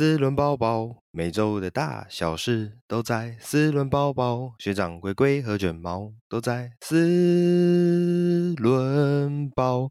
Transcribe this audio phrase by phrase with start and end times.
[0.00, 4.54] 四轮包包，每周的大小事都在四轮包包。
[4.58, 9.90] 学长龟龟和卷毛都在四轮包。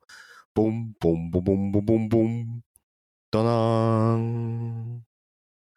[0.51, 2.61] 嘣嘣嘣嘣嘣嘣嘣，
[3.29, 5.03] 当当。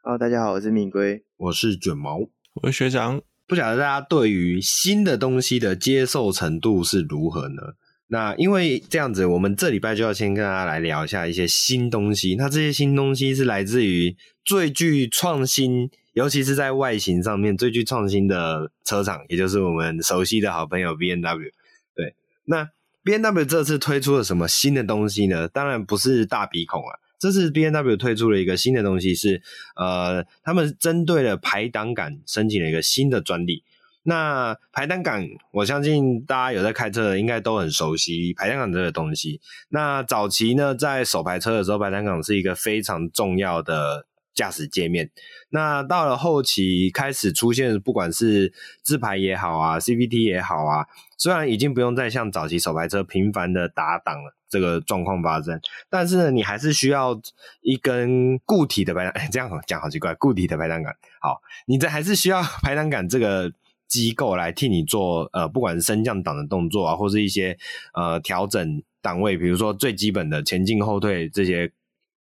[0.01, 2.21] Hello，大家好，我是敏龟，我是卷毛，
[2.55, 3.21] 我是学长。
[3.47, 7.75] 不晓得大家对于新的东西的接受程度是如何呢？
[8.13, 12.35] 那因为这样子，我们这礼拜就要先跟大家来聊一下一些新东西。
[12.37, 21.53] 那这些新东西是来自于最具创新，尤其是在外形上面最具创新的车厂，也就是我们熟悉的好朋友 BMW。
[21.97, 22.69] 对，那
[23.03, 25.49] BMW 这次推出了什么新的东西呢？
[25.49, 29.41] 当然不是大鼻孔啊，这次 BMW 推出了一个新的东西是，
[29.75, 33.65] 呃，他们针对了排挡杆申请了一个新的专利。
[34.05, 39.41] 那排挡杆，我相信大家有在开车的，应该都很熟悉排挡杆这个东西。
[39.69, 45.11] 那早期呢，在手排车的时候，排挡杆是一个非常重要的驾驶界面。
[45.51, 50.85] 那到了后期，开始出现，不管是自排也好啊，CVT 也好啊，
[51.17, 57.21] 虽然已经不用再像早期手排车频繁的打档了，这个状况发生，但是呢，你还是需要
[57.61, 59.31] 一根固体的排挡。
[59.31, 60.93] 这样讲好奇怪，固体的排挡杆。
[61.21, 63.53] 好，你这还是需要 排挡杆这个。
[63.93, 67.59] 机构来替你做呃，不管是升降档的动作啊，或是一些
[67.93, 71.71] 呃调整档位，比如说最基本的前进后退这些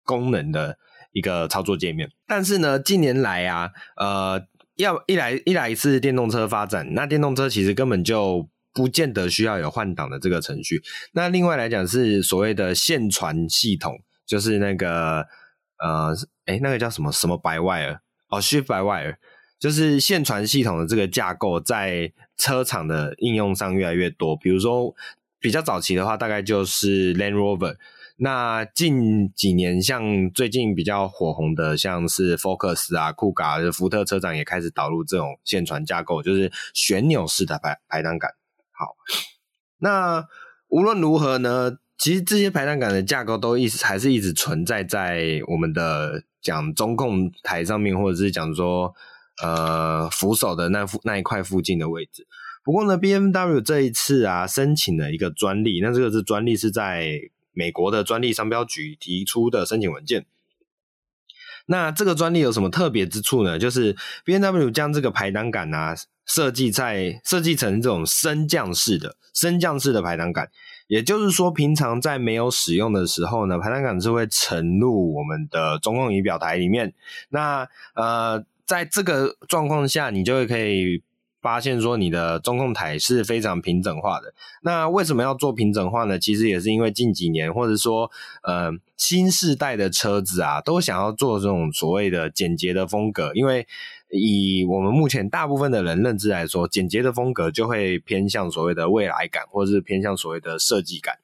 [0.06, 0.78] 功能的
[1.12, 2.10] 一个操作界面。
[2.26, 4.42] 但是呢，近年来啊，呃，
[4.76, 10.80] 要一来一来一次电动车发展，那电动车其实根本就不见得需要有换挡的这个程序。
[11.12, 15.26] 那另外来讲是所谓的线传系统，就是那个
[15.78, 16.16] 呃，
[16.46, 17.98] 诶，那个叫什么什么 by wire
[18.30, 19.16] 哦，shift by wire。
[19.60, 24.34] 就是线传系统的这个架构，在车厂的应用上越来越多。
[24.34, 24.94] 比如说，
[25.38, 27.76] 比较早期的话，大概就是 Land Rover。
[28.16, 38.30] 那近几年，像最近比较火红的，像是 Focus 啊、酷卡，福特车厂也开始导入这种线传架构，就是旋钮式的排排档杆。
[38.72, 38.96] 好，
[39.80, 40.26] 那
[40.68, 48.94] 无论如何呢，其实这些排档杆的架构都一直还是一直存在在我们的讲中控台上面，或者是讲说。
[49.42, 52.26] 呃，扶手的那附那一块附近的位置。
[52.62, 55.80] 不过呢，BMW 这一次啊，申请了一个专利。
[55.80, 57.18] 那这个是专利是在
[57.52, 60.26] 美国的专利商标局提出的申请文件。
[61.64, 63.58] 那这个专利有什么特别之处呢？
[63.58, 63.96] 就是
[64.26, 65.96] BMW 将这个排挡杆啊
[66.26, 70.50] 设计在设计成这种升降式的升降式的排挡杆。
[70.86, 76.92] 也就是说，平常在没有使用的时候呢，排挡杆是会沉入我们的中控仪表台里面。
[77.30, 78.44] 那呃。
[78.70, 81.02] 在这个状况下，你就会可以
[81.42, 84.32] 发现说，你的中控台是非常平整化的。
[84.62, 86.16] 那为什么要做平整化呢？
[86.16, 88.08] 其实也是因为近几年，或者说
[88.44, 93.32] 呃新世代的车子啊，都想要做这种所谓的简洁的风格。
[93.34, 93.66] 因为
[94.10, 101.16] 以我们目前大部分的人认知来说，简洁的风格就会偏向所谓的未来感，或者是偏向所谓的设计感。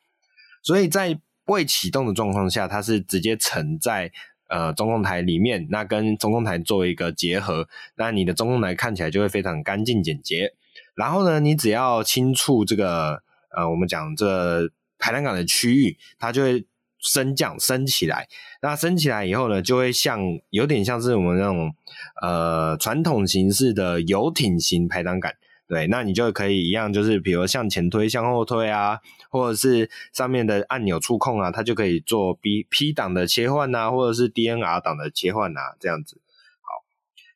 [0.65, 4.11] 所以在未启动的状况下，它是直接沉在。
[4.49, 10.55] 呃，中控台里面，那跟中控台做一个结合，那你的中控台看起来就会非常干净简洁。
[10.95, 13.23] 然后呢，你只要轻触这个
[13.57, 16.65] 呃，我们讲这排挡杆的区域，它就会
[16.99, 18.29] 升降升起来。
[18.63, 20.21] 那升起来以后呢，就会像
[20.51, 21.75] 有点像是我们那种
[22.23, 25.35] 呃传统形式的游艇型排挡杆。
[25.69, 29.01] 对，那你就可以一样，就是比如向前推、向后推啊，
[29.31, 36.21] 或者是上面的按钮触控啊，它就可以做 B P 档的切换啊，或者是 D N R 档的切换啊，这样子。
[36.61, 36.85] 好，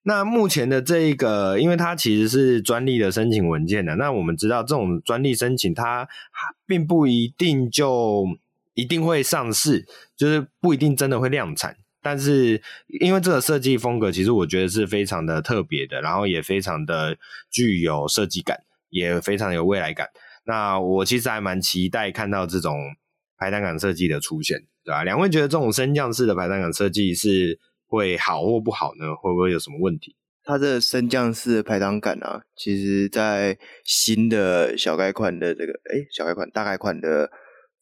[0.05, 6.09] 那目前的这一个，因为它其实是专利的申请文件的，那我们知道这种专利申请，它
[6.65, 8.25] 并不一定就
[8.75, 9.85] 一定会上市，
[10.17, 11.77] 就是不一定真的会量产。
[12.03, 12.63] 但是，
[13.01, 17.19] 因为这个设计风格，其实我觉得是非常的特别的，然后也非常的
[17.51, 18.57] 具有设计感，
[18.89, 20.09] 也非常有未来感。
[20.47, 22.75] 那我其实还蛮期待看到这种
[23.37, 25.05] 排挡杆设计的出现，对吧？
[25.05, 29.15] 两位觉得这种升降式的排挡杆设计是会好或不好呢？
[29.17, 30.17] 会不会有什么问题？
[30.43, 37.31] 它的升降式的排挡杆啊，其实在新的小改款的这个，哎，小改款、大改款的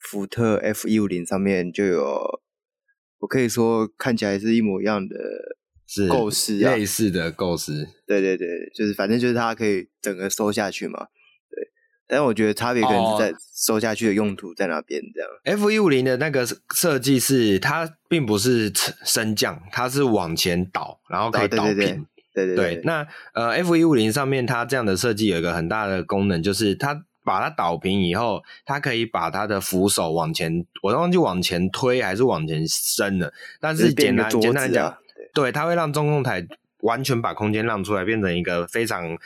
[0.01, 2.43] 福特 F 一五零上面就有。
[3.19, 5.17] 我可以说看起来是一模一样的
[5.87, 7.89] 是构思，类似的构思。
[8.07, 11.07] 对对对，就是反正就是它可以整个收下去嘛。
[11.51, 11.69] 对，
[12.07, 15.29] 但我觉得差别可能是在收下去的用途在哪边这样。
[15.45, 18.73] F 一五零的那个设计是它并不是
[19.05, 22.07] 升降，它是往前倒，然后可以倒平。
[22.35, 23.05] 对对对，对，那
[23.35, 27.05] 呃，F 一五零上面它这样的设计有一个很大的功能，就是它。
[27.29, 33.31] 把它倒平以后，它可以把它的扶手往前，我忘记往前推还是往前伸了。
[33.61, 34.99] 但是简单简单来讲，
[35.35, 36.47] 对，它会让中控台
[36.81, 39.19] 完全把空间让出来，变成一个非常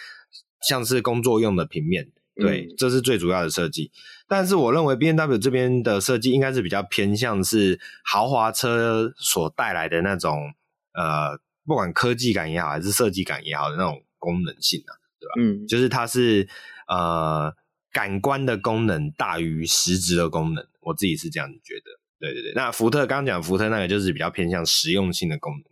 [0.69, 2.09] 像是工作用的平面。
[2.35, 3.93] 对，嗯、这是最主要的设计。
[4.27, 10.55] 但是我认为 B N W 这边的设计应该是比较偏向是豪华车所带来的那种
[10.95, 15.33] 呃，不管科技感也好，还是设计感也好的那种功能性啊，对吧？
[15.39, 16.49] 嗯，就是它是
[16.89, 17.53] 呃
[17.93, 22.01] 感官的功能大于实质的功能，我自己是这样子觉得。
[22.19, 25.65] 对对对，那福特刚刚讲福特那个就是比较偏向实用性的功能，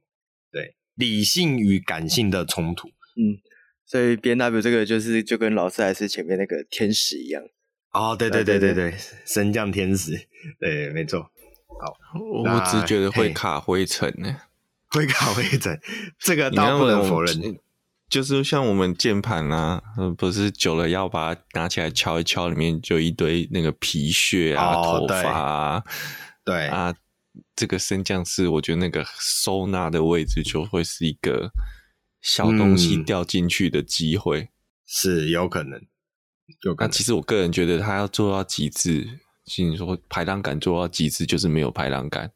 [0.52, 3.40] 对，理性与感性的冲突，嗯。
[3.86, 7.42] 所以 B N W 这个就是就跟劳斯莱斯前面那个天使一样
[7.90, 8.94] 哦，对对对对对，
[9.26, 10.12] 升降天使，
[10.60, 11.22] 对，没错。
[11.22, 11.96] 好，
[12.44, 14.36] 我只觉得会卡灰尘呢，
[14.90, 15.80] 会卡灰尘，
[16.20, 17.34] 这个倒不能否认。
[18.10, 19.82] 就是像我们键盘啊，
[20.18, 25.84] 不是久了要把它拿起来敲一敲，里面就一堆那个皮屑啊、哦、头发啊，
[26.44, 26.94] 对，啊，
[27.56, 31.50] 这个升降式，我觉得那个收纳的位置就会是一个。
[32.22, 34.48] 小东西掉进去的机会、嗯、
[34.84, 35.80] 是有可能，
[36.64, 36.86] 有可能。
[36.86, 39.08] 那其实我个人觉得，它要做到极致，
[39.46, 42.30] 其实你说排档杆做到极致，就是没有排档杆。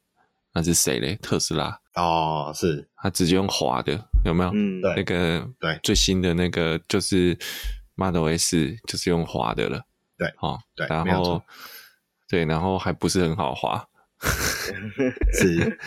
[0.54, 1.16] 那是谁嘞？
[1.16, 4.50] 特斯拉哦，是他直接用滑的，有没有？
[4.54, 7.36] 嗯，对，那个对最新的那个就是
[7.94, 9.82] Model S，就是用滑的了。
[10.16, 11.42] 对，哦，对，然后
[12.28, 13.86] 对，然后还不是很好滑，
[15.32, 15.78] 是。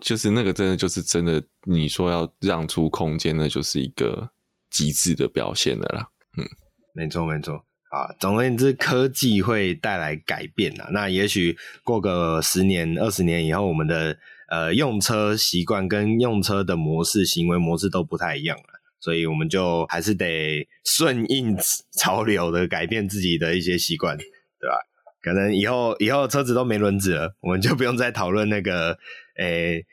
[0.00, 4.28] 就是那个真的就是真的，你说要让出空间，那就是一个
[4.68, 6.08] 极致的表现的啦。
[6.36, 6.44] 嗯，
[6.92, 7.54] 没错没错
[7.90, 8.12] 啊。
[8.20, 10.88] 总而言之，科技会带来改变啊。
[10.90, 14.18] 那也许过个十年、二十年以后，我们的
[14.50, 18.64] 呃用车习惯跟用车的模式、行为模式都不太一样了。
[19.00, 21.56] 所以我们就还是得顺应
[21.98, 24.24] 潮流的改变自己的一些习惯，对
[24.68, 24.76] 吧？
[25.22, 28.98] 可能以后以后车子都没轮子了，我们就不用再讨论那个。
[29.36, 29.86] 诶、欸，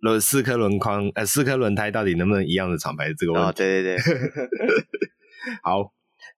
[0.00, 3.48] 轮四颗轮框，呃，四颗轮胎到底能不能一样的厂牌这个问题？
[3.48, 4.04] 哦，对对对。
[5.62, 5.92] 好，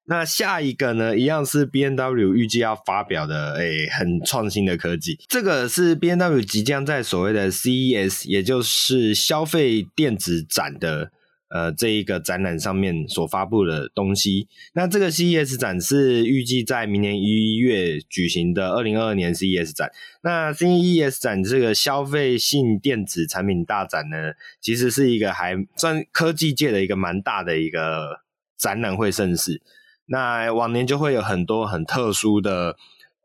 [0.08, 5.18] 那下一个呢，一样是 B N W 预计要发表的，诶、很创新的科技。
[5.28, 11.12] 这个是 B N W 即将在所谓的 CES，也就是消费电子展的。
[11.50, 19.90] 呃，这一个展览上面所发布的东西，那这个 CES 展是预计在明年一月举行的二零二二年 CES 展。
[20.22, 28.20] 那 CES 展这个消费性电子产品大展呢，其实是一个还算科技界的一个蛮大的一个
[28.58, 29.62] 展览会盛事。
[30.08, 32.76] 那往年就会有很多很特殊的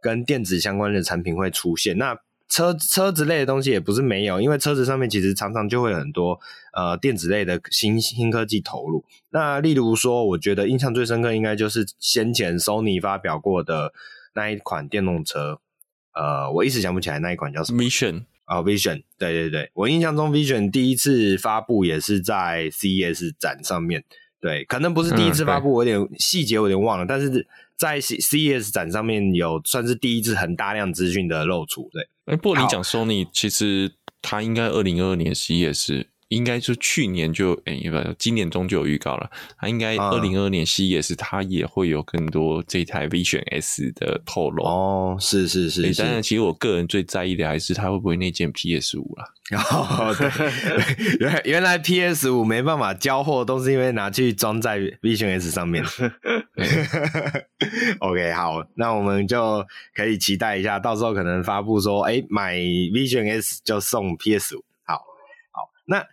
[0.01, 1.97] 跟电子相关的产品会出现。
[1.97, 2.18] 那
[2.50, 6.39] 车车子类的东西也不是没有，因为车子上面其实常常就会有很多
[6.74, 9.03] 呃电子类的新新科技投入。
[9.31, 13.91] 那例如说，我觉得印象最深刻应该就是先前 Sony 发表过的
[14.35, 15.62] 那一款电动车，
[16.13, 17.81] 呃，我一时想不起来那一款叫什么。
[17.81, 24.03] Vision 啊，Vision，对对对，我印象中 Vision 第一次发布也是在 CES 展上面，
[24.44, 27.48] 对，可能不是第一次发布，嗯、我有点细节我有点忘了，但是。
[27.75, 32.38] 在 C C S 展上面有算是第一次很大量资讯的露出，对。
[32.38, 33.92] 不过你讲 Sony，其实
[34.22, 36.06] 它应该二零二二年 CES。
[36.33, 39.30] 应该是去年就诶，一、欸、今年中就有预告了。
[39.57, 44.63] 它应该二零二二年 CES，它也会有更多这台 Vision S 的透露。
[44.63, 46.01] 哦，是是是，是。
[46.01, 49.25] 当然，其实我个人最在意的还是它会不会内建 PS 五啦。
[49.71, 50.30] 哦，对，
[51.19, 55.83] 原原来 PS 五没办法交货，都是因为拿去装在 Vision S 上面。
[57.99, 59.63] OK，好，那我们就
[59.94, 64.63] 可以期待一下，到时候可能发布说，哎、欸，买 Vision S 就送 PS 五。
[64.83, 64.95] 好，
[65.52, 66.04] 好，那。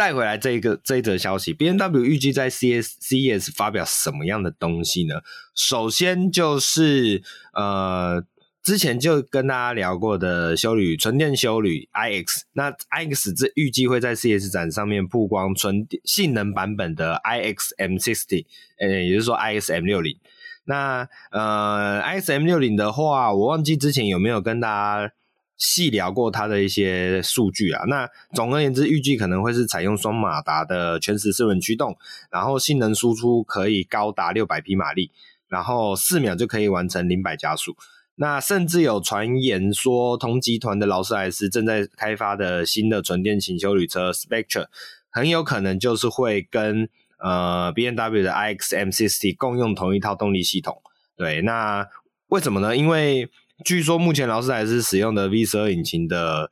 [0.00, 5.16] 带回来这一个这一则消息，BMW 预计在 C S C S 发表什么样的东西呢？
[5.54, 8.24] 首先就是呃，
[8.62, 18.46] 之前就跟大家聊过的修旅纯电修旅 iX，那 iX 这预计会在 C S 展上面曝光纯性能版本的 iX M60，
[18.78, 20.16] 呃，也就是说 iX M60。
[20.64, 24.68] 那呃，iX M60 的话，我忘记之前有没有跟大
[25.06, 25.12] 家。
[25.60, 31.96] 细聊过它的一些数据啊，那总而言之，预计可能会是采用双马达的全时四轮驱动，
[32.30, 35.12] 然后性能输出可以高达六百匹马力，
[35.48, 37.76] 然后四秒就可以完成零百加速。
[38.16, 44.66] 那甚至有传言说，同集团的劳斯莱斯正在开发的新的纯电型休旅车 Spectre，
[45.10, 46.88] 很有可能就是会跟
[47.18, 50.82] 呃 BMW 的 iX M60 共用同一套动力系统。
[51.16, 51.86] 对，那
[52.28, 52.74] 为什么呢？
[52.74, 53.28] 因为
[53.64, 56.50] 据说目前劳斯莱斯使用的 V 十二引擎的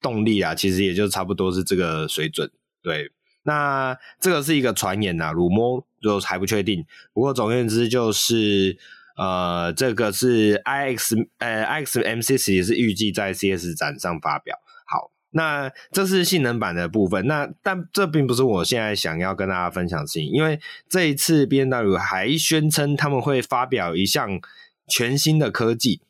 [0.00, 2.50] 动力啊，其实也就差不多是这个水准。
[2.82, 3.10] 对，
[3.42, 6.84] 那这个是一个传言呐，rumor 就还不确定。
[7.12, 8.78] 不过总而言之，就是
[9.16, 14.56] 呃，这个是 iX 呃 iX M60 也是预计在 CS 展上发表。
[14.86, 17.26] 好，那这是性能版的部分。
[17.26, 24.40] 那但这并不是我现在想要跟大家分享的事情，因为这一次 BMW 还宣称他们会发表一项
[24.88, 26.00] 全新的科技。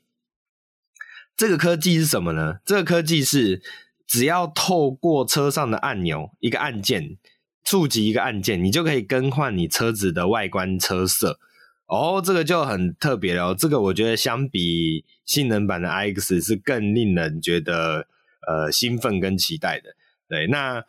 [1.41, 2.57] 这个科技是什么呢？
[2.67, 3.63] 这个科技是
[4.07, 7.17] 只要透过车上的按钮，一个按键，
[7.65, 11.39] 触及一个按键，你就可以更换你车子的外观车色。
[11.87, 13.55] 哦，这个就很特别了。
[13.55, 18.07] 这个我觉得相比性能版的 iX 是更令人觉得
[18.47, 19.97] 呃兴奋跟期待的。
[20.29, 20.85] 对，那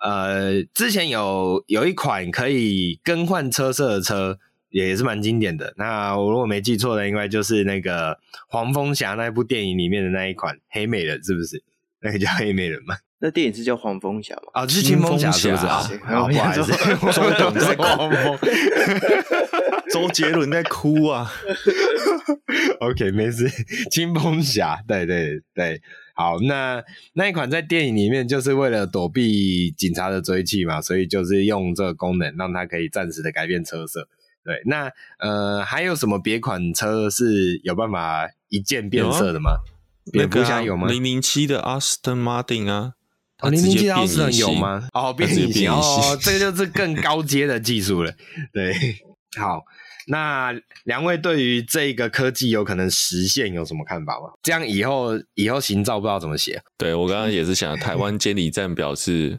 [0.00, 4.38] 呃之前有有一款可以更换车色的车。
[4.70, 5.72] 也是蛮经典的。
[5.76, 11.62] 那我如果没记错的，应该就是那个黄蜂侠那部电影里面的那一款黑美人，是不是？
[12.00, 12.96] 那个叫黑美人吗？
[13.20, 14.42] 那电影是叫黄蜂侠吗？
[14.52, 15.78] 啊、哦，是青蜂侠，是不是啊？
[16.04, 16.72] 好，不好意思，
[17.12, 18.38] 周董在狂风，
[19.92, 21.28] 周杰伦在哭啊。
[22.78, 23.48] OK，没事，
[23.90, 25.82] 青蜂侠，对对对，
[26.14, 26.84] 好，那
[27.14, 34.08] 那一款在电影里面就是为了躲避警察的追击嘛，所以就是用这个功能让它可以暂时的改变车色。
[34.48, 39.58] 对，那呃，还有什么别款车是有办法一键变色的吗？
[40.10, 40.88] 蝙蝠侠有吗？
[40.88, 42.94] 零零七的 Aston Martin 啊，
[43.42, 44.88] 零零七的 Aston 有吗？
[44.94, 48.10] 哦，变形变哦，这个就是更高阶的技术了。
[48.50, 48.72] 对，
[49.38, 49.62] 好，
[50.06, 54.30] 那两位对于这个科技有可能实现有什么看法吗？
[54.42, 56.62] 这样以后以后行照不知道怎么写。
[56.78, 59.38] 对，我刚刚也是想，台湾监理站表示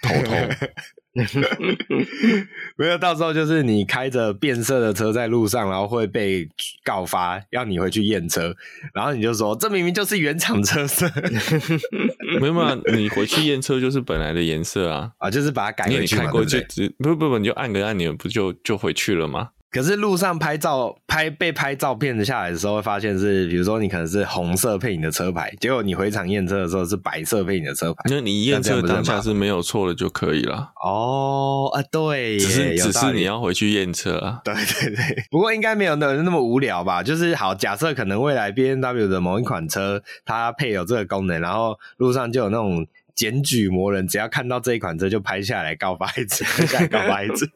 [0.00, 0.34] 头痛。
[2.76, 6.48] 没有，到时候就是你开着变色的车在路上，然后会被
[6.84, 8.54] 告发，要你回去验车，
[8.92, 11.10] 然后你就说这明明就是原厂车色。
[12.40, 16.60] 没有嘛，你回去验车就是本来的颜色啊，啊，就是把它改回去嘛，开过去？
[16.98, 19.50] 不不不，你就按个按钮，不就就回去了吗？
[19.76, 28.02] 可是路上拍照拍被拍照片下来的时候，会发现是，比如说你可能是红色配你的车牌，结果你回厂验车的时候是白色配你的车牌。
[28.06, 30.72] 那你验车当下是没有错的就可以了。
[30.82, 34.40] 哦啊，对，只是只是你要回去验车啊。
[34.42, 37.02] 对对对，不过应该没有那那么无聊吧？
[37.02, 42.86] 就是好，假设可能未来 B N W 的某一款车它配有这个功能，然后路上就有那种。
[43.16, 47.48] 检举魔人，只要看到这一款车就拍下来告发一次，拍下来告发一次，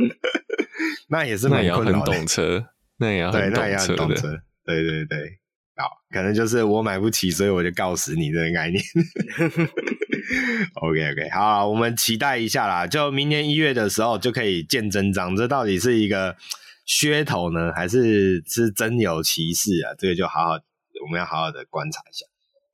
[1.08, 1.92] 那也是蛮困扰的。
[1.92, 2.66] 那也要很懂车，
[2.98, 3.30] 那也要
[3.78, 5.38] 很懂车，对对对，
[5.76, 8.82] 好，可能就是我买不起，所以我就告死你这个概念。
[10.80, 16.34] OK OK，好，我们期待一下啦，就明年一月的时候就可以见真章，这到底是一个
[16.86, 19.94] 噱头呢，还是是真有其事啊？
[19.98, 20.50] 这个就好好，
[21.04, 22.24] 我们要好好的观察一下。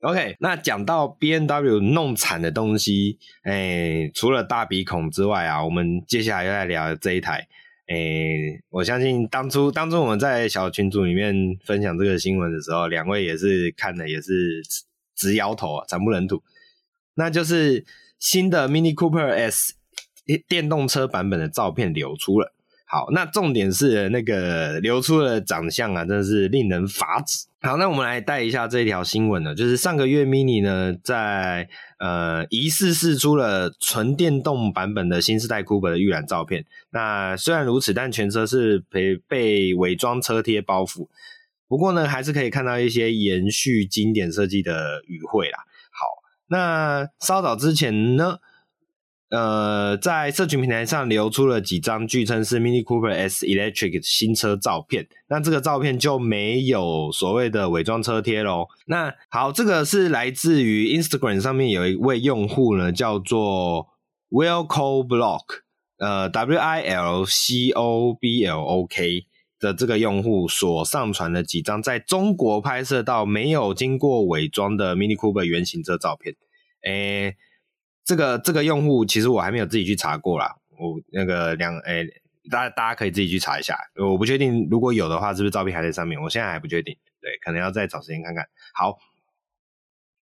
[0.01, 7.47] OK，那讲到 B N W 弄惨的东西，诶、欸，除了大鼻孔之外啊，我们接下来要来聊这一台。
[7.87, 11.35] 诶、我相信当初当初我们在小群组里面
[11.65, 14.61] 分享这个新闻的时候，两位也是看的也是
[15.15, 16.41] 直摇头啊，惨不忍睹。
[17.15, 17.85] 那就是
[18.17, 19.75] 新的 Mini Cooper S
[20.47, 22.53] 电动车版本的照片流出了。
[22.85, 27.47] 好，那重点是那个流出的长相啊，真的是令人发指。
[27.61, 31.67] 好，那我们来带一下这一条新闻呢，就是上个月 Mini 呢在
[32.03, 36.65] 呃疑似释出了纯电动版本的新世代 Cooper 的预览照片。
[36.89, 41.07] 那虽然如此，但全车是被被伪装车贴包覆。
[41.69, 45.59] 不过呢，还是可以看到一些延续经典设计的语汇啦。
[45.91, 46.05] 好，
[46.47, 48.39] 那稍早之前呢，
[49.29, 58.67] 呃，在社群平台上流出了几张据称是 Mini Cooper S Electric 新车照片，那这个照片就没有所谓的伪装车贴喽。
[58.85, 63.87] 那好，这个是来自于 Instagram 上面有一位用户呢，叫做
[64.29, 65.61] Wilco Block，
[65.97, 69.25] 呃，W I L C O B L O K
[69.59, 76.35] 的这个用户所上传的几张在中国拍摄到没有经过伪装的 Mini Cooper 原型车照片，
[76.83, 77.35] 诶。
[78.05, 82.05] 这个这个用户其实我还没有自己去查过啦，我那个两诶，
[82.51, 86.21] 大家大家可以自己去查一下，我不确定如果有的话，是不是照片还在上面？
[86.21, 88.45] 我现在还不确定，对，可能要再找时间看看。
[88.73, 88.97] 好，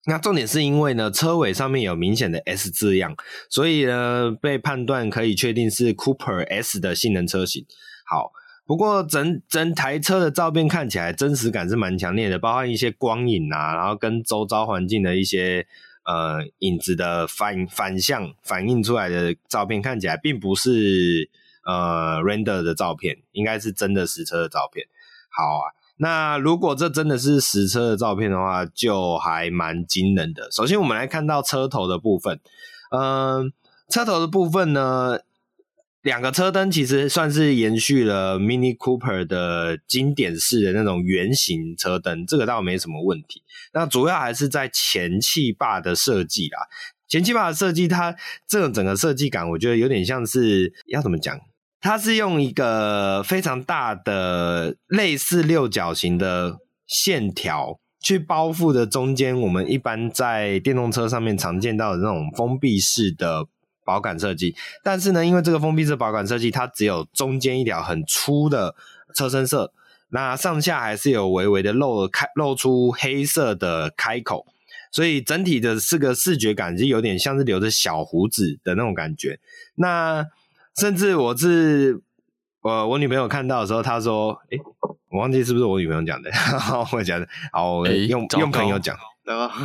[0.07, 3.15] 那重点是因为呢，车尾上面有明显的 S 字样，
[3.48, 7.63] 所以呢，被判断可以确定是 Cooper S 的性能车型。
[8.10, 8.31] 好，
[8.65, 15.67] 不过整整台车的照片看起来真实感是蛮强烈的，包括一些光影啊，然后跟周遭环境的一些。
[16.08, 21.30] 呃，影子的反反向反映出来的照片看起来并不是
[21.66, 24.88] 呃 render 的照片，应该是真的实车的照片。
[25.30, 30.50] 好啊，那如果这真的是实车的照片的话，就还蛮惊人的。
[30.50, 32.40] 首先，我们来看到车头的部分。
[32.90, 33.52] 嗯、
[33.90, 35.20] 车头的部分呢，
[36.04, 43.44] 两个车灯其实算是延续了 Mini Cooper 的经典式的那种圆形车灯，这个倒没什么问题。
[43.74, 46.60] 那主要还是在前气坝的设计啦。
[47.10, 48.16] 前气坝的设计，它
[48.48, 51.39] 这种整个设计感，我觉得有点像是要怎么讲？
[51.80, 63.46] 它是用一个非常大的类似六角形的线条去包覆的中间，我们一般在电动车上面常见到的那种封闭式的
[63.88, 64.53] 保杆设计。
[64.84, 68.75] 但是呢，因为这个封闭式保杆设计，它只有中间一条很粗的
[69.15, 69.72] 车身色，
[70.10, 74.46] 那上下还是有微微的露开露出黑色的开口，
[74.91, 79.39] 所以整体的这个视觉感就有点像是留着小胡子的那种感觉。
[79.75, 80.25] 那
[80.75, 82.01] 甚至我是，
[82.62, 84.63] 呃，我女朋友看到的时候，她说：“诶、欸、
[85.10, 88.96] 我忘记是不是我女朋友讲的，好， 我讲的，好，我用、欸、用朋友讲，
[89.36, 89.48] 啊，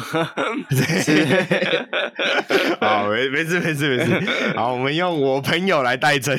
[2.80, 4.20] 好，没没事没事没事，
[4.56, 6.38] 好，我们用我朋友来代称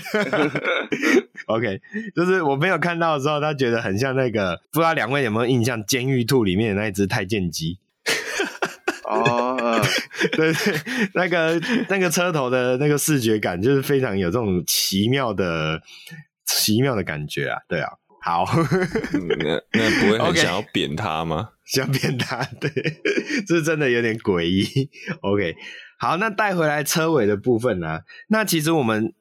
[1.47, 1.79] ，OK，
[2.15, 7.79] 就是我朋友看到的时候，他觉得很像那个，不知道两位有没有印象，《监狱兔》里面的那一只太监鸡。”
[9.05, 9.79] 哦，
[10.31, 10.73] 对对，
[11.13, 15.81] 那个那个车头的那个视觉感，就是非常有这种奇妙的
[16.45, 17.59] 奇妙的感觉啊！
[17.67, 18.45] 对啊，好，
[19.13, 22.69] 那那不会很想要扁他吗想扁他，对，
[23.47, 24.89] 这是真的有点诡异。
[25.21, 25.55] OK，
[25.97, 28.01] 好，那带回来车尾的部分呢、啊？
[28.27, 29.13] 那其实我们。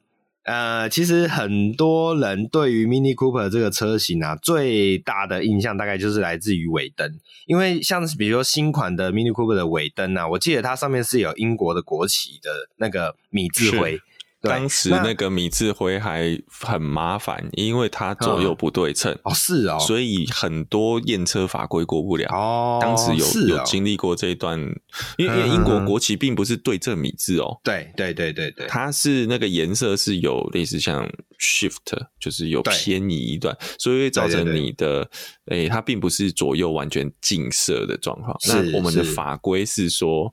[0.44, 7.08] 呃，其实很多人对于 Mini Cooper 这个车型啊，最大的印象大概就是来自于尾灯，
[7.46, 14.00] 因为像是比如说新款的 Mini Cooper 的尾灯啊，我记得它上面是有英国的国旗的那个米字徽。
[14.42, 19.16] 当时那个米字徽还很麻烦，因为它左右不对称。
[19.22, 22.28] 哦，是哦，所以很多验车法规过不了。
[22.32, 22.78] 哦。
[22.80, 24.58] 当时有有经历过这一段，
[25.16, 31.08] 因为因为英国国旗并不是对正米字哦，对对对对对，它是那个颜色是有类似像
[31.38, 31.76] shift，
[32.18, 35.08] 就是有偏移一段，所以会造成你的
[35.46, 38.36] 诶，它并不是左右完全近色的状况。
[38.48, 40.32] 那我们的法规是说。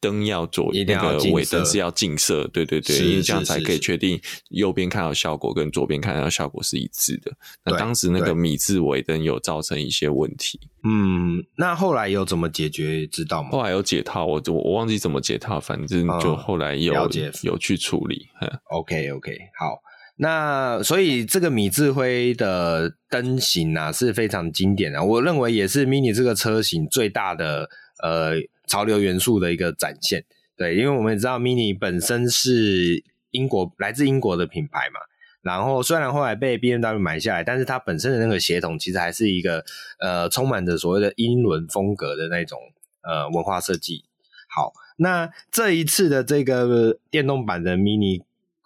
[0.00, 7.32] 灯要左，那个尾灯是要近色，对对对，因为这样才可以确定右边看到效果跟左边看到效果是一致的。
[7.64, 13.06] 那当时那个米字尾灯有造成一些问题，嗯，那后来有怎么解决？
[13.06, 13.48] 知道吗？
[13.50, 18.26] 后来有解套，我我忘记怎么解套，反正就后来有、嗯、有去处理。
[18.70, 19.78] OK OK，好，
[20.18, 27.68] 那所以这个米字灰的灯型啊是非常经典的，我认为也是 Mini 这个车型最大的
[28.02, 28.34] 呃。
[28.66, 30.24] 潮流元素的一个展现，
[30.56, 35.00] 对，因为我们也知道 Mini 本身是英国来自英国的品牌嘛，
[35.42, 39.64] 然后虽然后来被 BMW 买下来，但是它本身的那个血统其实还是一个
[40.00, 42.58] 呃充满着所谓的英伦风格的那种
[43.02, 44.04] 呃文化设计。
[44.48, 48.22] 好，那这一次的这个电动版的 Mini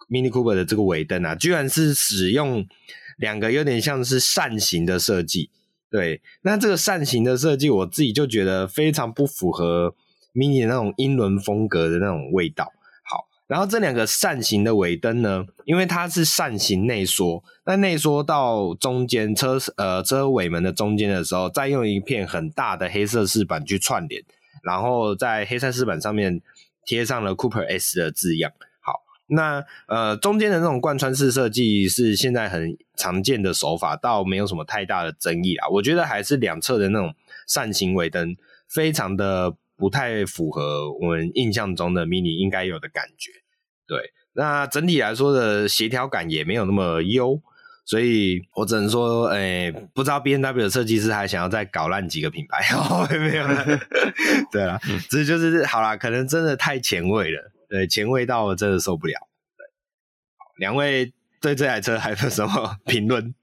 [0.09, 2.65] Mini Cooper 的这个尾灯啊，居然是使用
[3.17, 5.51] 两个有点像是扇形的设计。
[5.91, 9.93] 对，那这个扇形的设计，我自己就觉得非常不符合
[10.33, 12.71] Mini 的那种英伦风格的那种味道。
[13.03, 24.23] 好，然后这两个扇形的尾灯呢，因为它是扇形内缩，那内缩到中间车呃车尾门的中间的时候，再用一片很大的黑色饰板去串联，
[24.63, 26.41] 然后在黑色饰板上面
[26.85, 28.49] 贴上了 Cooper S 的字样。
[29.33, 35.69] 那呃，中间的那种贯穿式设计是现在很常见的手法，倒没有什么太大的争议啊。
[35.69, 37.15] 我觉得还是两侧的那种
[37.47, 38.35] 扇形尾灯，
[38.67, 43.31] 非常的不太符合我们印象中的 Mini 应该有的感觉。
[43.87, 47.41] 对，那整体来说的协调感也没有那么优，
[47.85, 52.67] 所以我只能说，哎、欸，不知道 B N W 的设计师还想要再搞烂几个品牌？
[52.75, 53.65] 哦，没有了。
[54.51, 57.50] 对啊，这就是好啦，可能真的太前卫了。
[57.71, 59.13] 对，前卫到我真的受不了。
[59.55, 59.65] 对，
[60.57, 63.33] 两位对这台车还有什么 评论？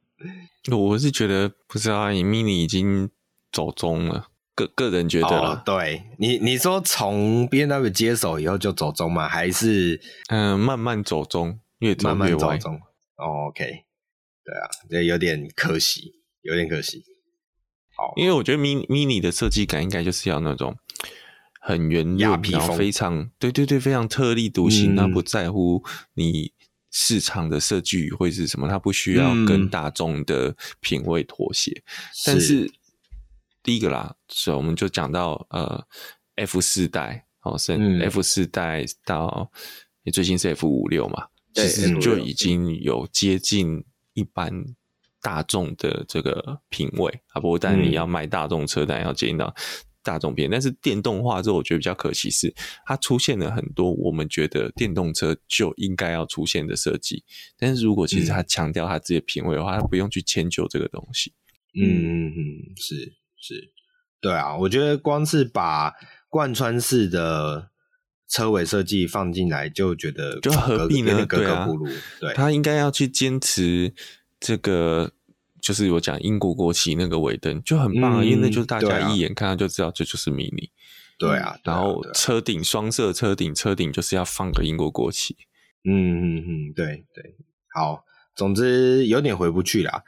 [0.71, 3.09] 我是觉得不知道，你 Mini 已经
[3.51, 5.53] 走中了，个个人觉得了。
[5.53, 9.27] 哦、对你，你说从 B N W 接手以后就走中吗？
[9.27, 12.75] 还是嗯、呃，慢慢走中，越走越慢慢走中。
[13.17, 16.13] 哦、OK，对啊，这有点可惜，
[16.43, 17.03] 有点可惜。
[17.97, 20.77] 好，因为我觉得 Mini Mini 的设计感应该就是要那种。
[21.61, 24.95] 很圆润，然后非常对对对，非常特立独行。
[24.97, 26.53] 他、嗯、不在乎你
[26.91, 31.71] 市场的设计会是什么，他不需要跟大众的品味妥协。
[31.71, 31.85] 嗯、
[32.27, 32.73] 但是，是
[33.63, 35.85] 第一个啦，所以我们就讲到呃
[36.37, 39.51] ，F 四代哦，是 F 四代到
[40.05, 44.65] 你最近是 F 五六嘛，其实就已经有接近一般
[45.21, 47.41] 大众的这个品味啊。
[47.41, 49.55] 不过，但你要卖大众车，但要接近到。
[50.09, 50.49] 大众片。
[50.51, 52.55] 但是电动化之后，我觉得比较可惜是
[52.87, 57.23] 它出现了很多我们觉得电动车就应该要出现的设计。
[57.59, 61.35] 但是如果其实他强调他自己的品味的话，他不用去迁就这个东西。
[61.75, 63.71] 嗯嗯嗯，是是，
[64.21, 65.93] 对啊，我觉得光是把
[66.31, 67.71] 贯穿式的
[68.29, 71.27] 车尾设计放进来，就觉得就何必呢？
[71.27, 71.87] 格格不入。
[72.19, 73.93] 对，他应该要去坚持
[74.41, 75.13] 这个。
[75.69, 80.71] 就是我讲英国国旗那个尾灯就很棒，嗯，因为那就是大家一眼看到就知道这就是 Mini。
[81.19, 85.37] 对啊，然后车顶双色车顶，车顶就是要放个英国国旗。
[85.85, 87.37] 嗯嗯嗯，对对，
[87.75, 88.03] 好，
[88.35, 90.05] 总之有点回不去啦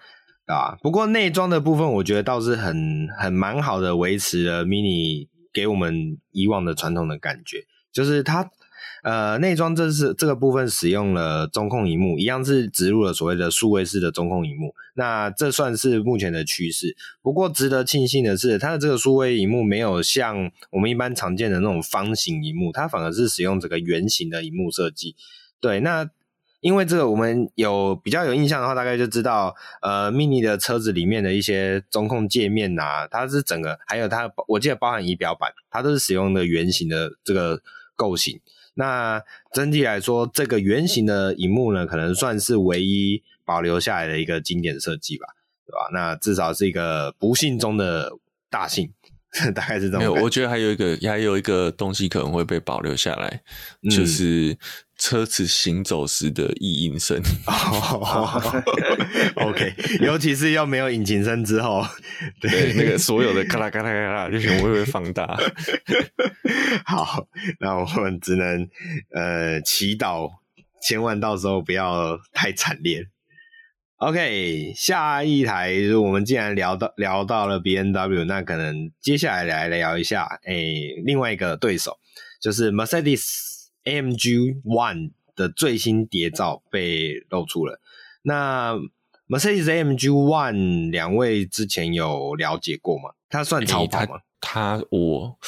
[0.46, 0.78] 啊。
[0.80, 8.50] 不过内装的部分，我觉得倒是很很蛮好的，维持了 Mini 给我们以往的传统的感觉，就是它。
[9.02, 14.74] 呃，内装这是这个部分使用了中控荧幕，一样是植入了所谓的数位式的中控荧幕。
[14.94, 16.96] 那这算是目前的趋势。
[17.22, 25.16] 不过值得庆幸的是，它的这个数位荧幕没有像我们一般常见的那种方形荧幕，它反而是使用这个圆形的荧幕设计。
[25.60, 26.10] 对，那
[26.60, 37.62] 因为这个我们有比较有印象的话，大概就知道，呃，Mini 的车子里面的一些中控界面啊，它是整个还有它，我记得包含仪表板，它都是使用的圆形的这个
[37.96, 38.38] 构型。
[38.74, 45.26] 那整体来说，这个圆形的荧幕呢，可能算是唯一保留下来的一个经典设计吧，
[45.66, 45.90] 对吧？
[45.92, 48.12] 那至少是一个不幸中的
[48.48, 48.92] 大幸，
[49.54, 49.98] 大概是这么。
[49.98, 53.42] 没有，我觉得还有一个，还有一个东西可能会被保留下来，
[53.82, 54.56] 嗯、就是。
[55.00, 57.18] 车子行走时的异音声，
[59.36, 61.82] OK， 尤其是要没有引擎声之后，
[62.38, 65.26] 对那个所有的咔啦咔啦咔啦，就全部会被放大。
[66.84, 67.26] 好，
[67.60, 68.68] 那我们只能
[69.14, 70.28] 呃祈祷，
[70.86, 73.06] 千万到时候不要太惨烈。
[73.96, 81.96] OK，下一台，我们既然聊到聊到了 B N W，那可能接下来来聊一下，哎、欸，另外一个对手
[82.42, 83.49] 就是 Mercedes。
[83.84, 87.80] AMG One 的最新谍照被露出了。
[88.22, 88.74] 那
[89.28, 93.10] Mercedes AMG One 两位之前有了解过吗？
[93.28, 94.20] 它算超跑吗？
[94.40, 95.38] 它、欸、我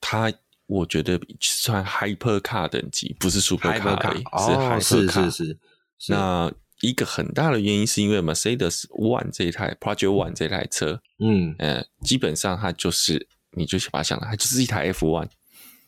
[0.00, 0.32] 它
[0.66, 4.80] 我觉得算 Hypercar 等级，不是 Supercar，是 Hypercar。
[4.80, 5.58] 是是
[5.98, 6.12] 是。
[6.12, 15.28] 那一个很大的原因是因为 Mercedes One 这一台 Project One 这台车，嗯呃，基本上它就是你就把它想了，它就是一台 F1。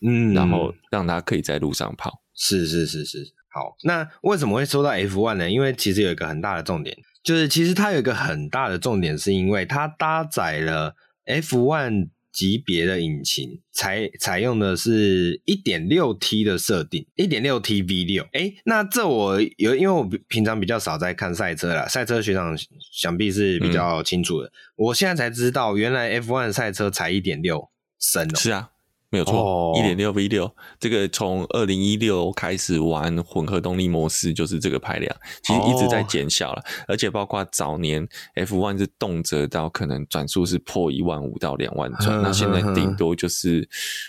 [0.04, 2.22] 嗯，然后让它可以在路上跑。
[2.34, 3.76] 是是是是，好。
[3.84, 5.50] 那为什么会说到 F one 呢？
[5.50, 18.26] 因为其实有一个很大的重点，就是其实它有一个很大的重点，是因为它搭载了 F one 级别的引擎，采采用的是一点六 T 的设定，一点六 T V 六。
[18.32, 22.56] 哎，那这我有，因为我平常比较少在看赛车啦，赛车学长
[22.90, 24.48] 想必是比较清楚的。
[24.48, 27.68] 嗯、我现在才知道，原来 F one 赛车才一点六
[28.00, 28.36] 升哦。
[28.36, 28.70] 是啊。
[29.12, 36.62] 没有错，一点六 V 六，这个从二零一六开始玩混合动力模式，就是这个排量，其实一直在减小了。
[36.62, 36.84] Oh.
[36.88, 43.68] 而且包括早年 F one 是动辄到可能转速是破一万五到两万转，那现在顶多就是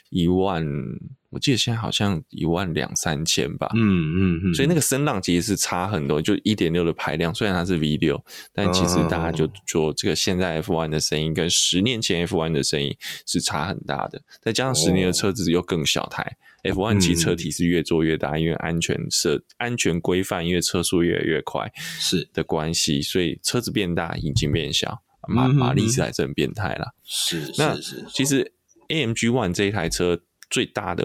[0.09, 0.65] 一万。
[1.33, 22.29] 我记得现在好像一万两三千吧，嗯嗯嗯，所以那个声浪其实是差很多，就一点六的排量，虽然它是 V 六，但其实大家就说这个现在 F1 的声音跟十年前 F1 的声音是差很大的，再加上十年的车子又更小台，F1 其实车体是越做越大，因为安全设安全规范，因为车速越来越快是。
[22.31, 26.91] 的关系，所以车子变大，引擎变小，马马力是还是很变态啦。
[27.03, 28.53] 是那是是，其实
[28.89, 30.21] AMG One 这一台车。
[30.53, 31.03] 最大的，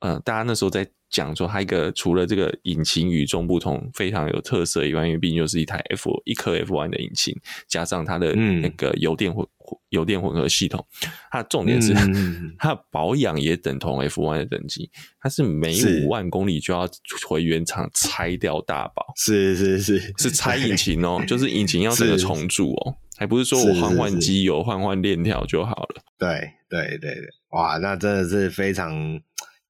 [0.00, 7.36] 呃，大家那时候在讲说，它一个除了这个引擎与众不同，非常有特色以外，因为毕竟就是一台 F 一颗 F one 的引擎，
[7.68, 10.82] 加上它的那个油电混、嗯、油电混合系统，
[11.30, 16.88] 它的重点是、嗯、 它的保养也等同 F one 的等级，它是每五万公里就要
[17.28, 19.98] 回原厂拆掉大保，是是是。
[20.16, 27.28] 是拆引擎哦，就是引擎要这个重组哦，还不是说我换换机油、换换链条就好了，对对对对。
[27.56, 29.18] 哇，那真的是非常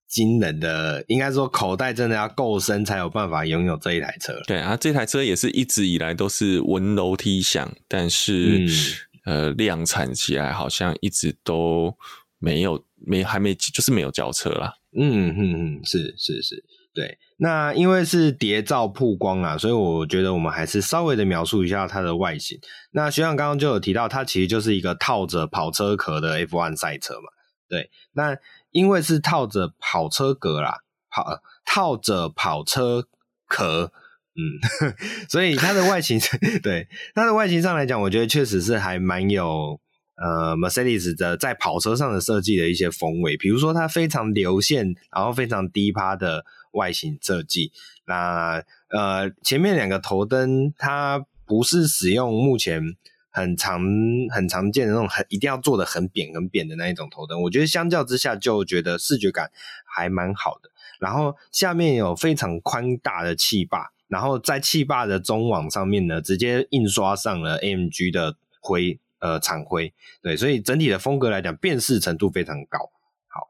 [0.08, 4.34] 惊人的，应该说口袋真的要够深才有办法拥有这一台车。
[4.48, 8.66] 对啊，这台车也是一直以来都是闻楼梯响，但是、
[9.26, 11.96] 嗯、呃量产起来好像一直都
[12.40, 14.72] 没有没还没就是没有交车啦。
[14.98, 17.18] 嗯嗯嗯，是是是，对。
[17.38, 22.58] 那因为是谍照曝光啊，所以我觉得我们还是稍微的描述一下它的外形。
[22.90, 27.28] 那学长刚刚就有提到，它其实就是一个套着跑车壳的 F1 赛车嘛。
[27.68, 28.36] 对，那
[28.70, 33.06] 因为是套着跑车壳啦，跑套着跑车
[33.46, 33.92] 壳，
[34.34, 34.94] 嗯，
[35.28, 36.18] 所以它的外形，
[36.62, 39.80] 对它的外形上来讲，我觉得确实是还蛮有
[40.16, 47.72] 呃，Mercedes 的在跑车上的设计的一些风味，比如说它非常流线，然后非常低趴的外形设计。
[48.06, 52.96] 那呃，前面两个头灯它不是使用目前
[53.36, 53.82] 很常
[54.34, 59.50] 很常见的那种很一定要做的很扁很扁的那一种头灯，我觉得相较之下就觉得视觉感
[59.84, 60.70] 还蛮好的。
[60.98, 63.92] 然后下面有非常宽大的气坝。
[64.08, 69.92] 然后在气坝的中网上面呢，直接印刷上了 AMG 的灰，呃，厂徽。
[70.22, 72.78] 对，所以整体的风格来讲，辨识程度非常高。
[73.28, 73.48] 好，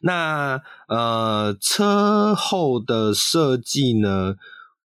[0.00, 4.36] 那呃，车后的设计呢？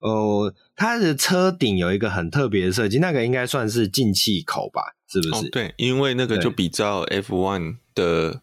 [0.07, 4.95] 哦、呃，它的车顶有一个很特别的设计，那个应该算是进气口吧？
[5.07, 5.45] 是不是？
[5.45, 8.41] 哦、对，因为那个就比较 F one 的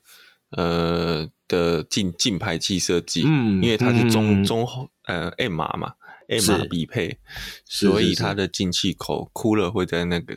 [0.51, 5.94] 呃的进进排气设计，嗯，因为它是中、嗯、中后呃 M 码嘛。
[6.29, 7.18] ，M 码匹配，
[7.66, 10.35] 所以它的进气口 cooler 会在那个，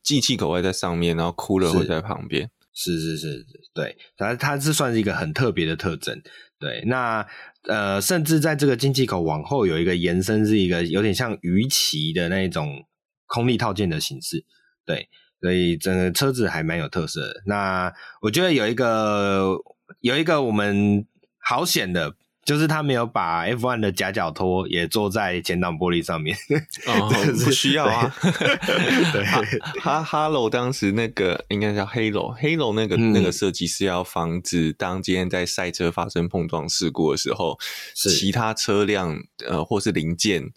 [0.00, 2.48] 进气口会在上面，然后 cooler 会在旁边。
[2.74, 6.20] 是是是是，对，它它是算是一个很特别的特征。
[6.58, 7.26] 对，那
[7.68, 12.84] 呃，甚至在这个进气口往后有一个延伸，是一个有点像鱼鳍的那一种
[13.26, 14.44] 空力套件的形式。
[14.84, 15.08] 对，
[15.40, 17.42] 所以整个车子还蛮有特色的。
[17.46, 19.56] 那我觉得有一个
[20.00, 21.06] 有一个我们
[21.38, 22.14] 好险的。
[22.44, 26.36] 就是他没有把 F1 的夹脚托也做在前挡玻璃上面，
[26.86, 27.10] 哦，
[27.44, 28.14] 不需要啊。
[28.20, 29.24] 对，
[29.80, 37.58] 哈哈喽，当时那个应该叫 Halo，Halo 那个、嗯、那个设计是要防止当今天在赛车发生碰撞事故的时候，
[37.94, 40.50] 其他车辆呃或是零件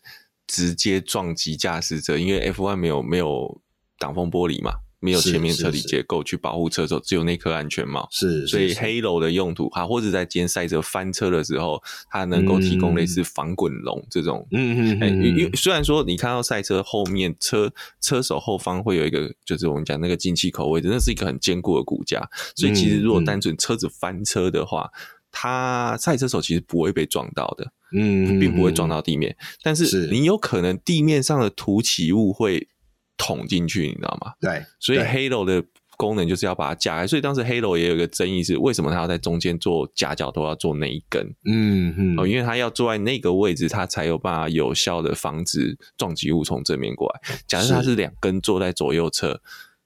[0.46, 3.62] 直接撞击驾驶者，因为 F1 没有没有
[3.98, 4.74] 挡风玻璃嘛。
[5.00, 8.08] 没有前面车体结构去保护车手，只有那颗安全帽。
[8.12, 14.48] 是，所以 Halo 的用途哈，或者在今天赛车翻车的时候，它能够提供类似防滚笼这种。
[14.52, 15.38] 嗯嗯嗯。
[15.38, 22.28] 因为虽然说你看到赛车后面车车手后方会有一个，就是我们讲那个进气口位置，那是一个很坚固的骨架。
[22.56, 24.90] 所以其实如果单纯车子翻车的话，
[25.32, 27.72] 它赛车手其实不会被撞到的。
[27.94, 32.68] 嗯，并不会撞到地面，但是你有可能地面上的凸起物会。
[33.18, 34.32] 捅进去，你知道吗？
[34.40, 35.64] 对，所以 Halo 的
[35.98, 37.08] 功能就是要把它架开。
[37.08, 41.26] 所以当时 Halo 也有一个争议是，为什么它要在中间做夹角，都要做那一根？
[41.46, 47.36] 嗯嗯，哦，因为它要坐在那个位置，它才有办法有效的防止撞击物从正面过来。
[47.48, 49.42] 假设它是两根坐在左右侧，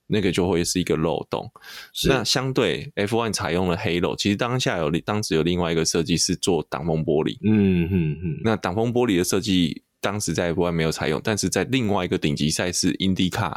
[0.07, 1.49] 那个就会是一个漏洞。
[2.09, 7.37] 那相对 F1 采用了 Halo，其实当下有当时有另外一个设计是做挡风玻璃。
[7.41, 9.83] 嗯嗯嗯，那挡风玻璃的设计。
[10.01, 13.55] 当时在 F1 没有采用，但是在另外一个顶级赛事 IndyCar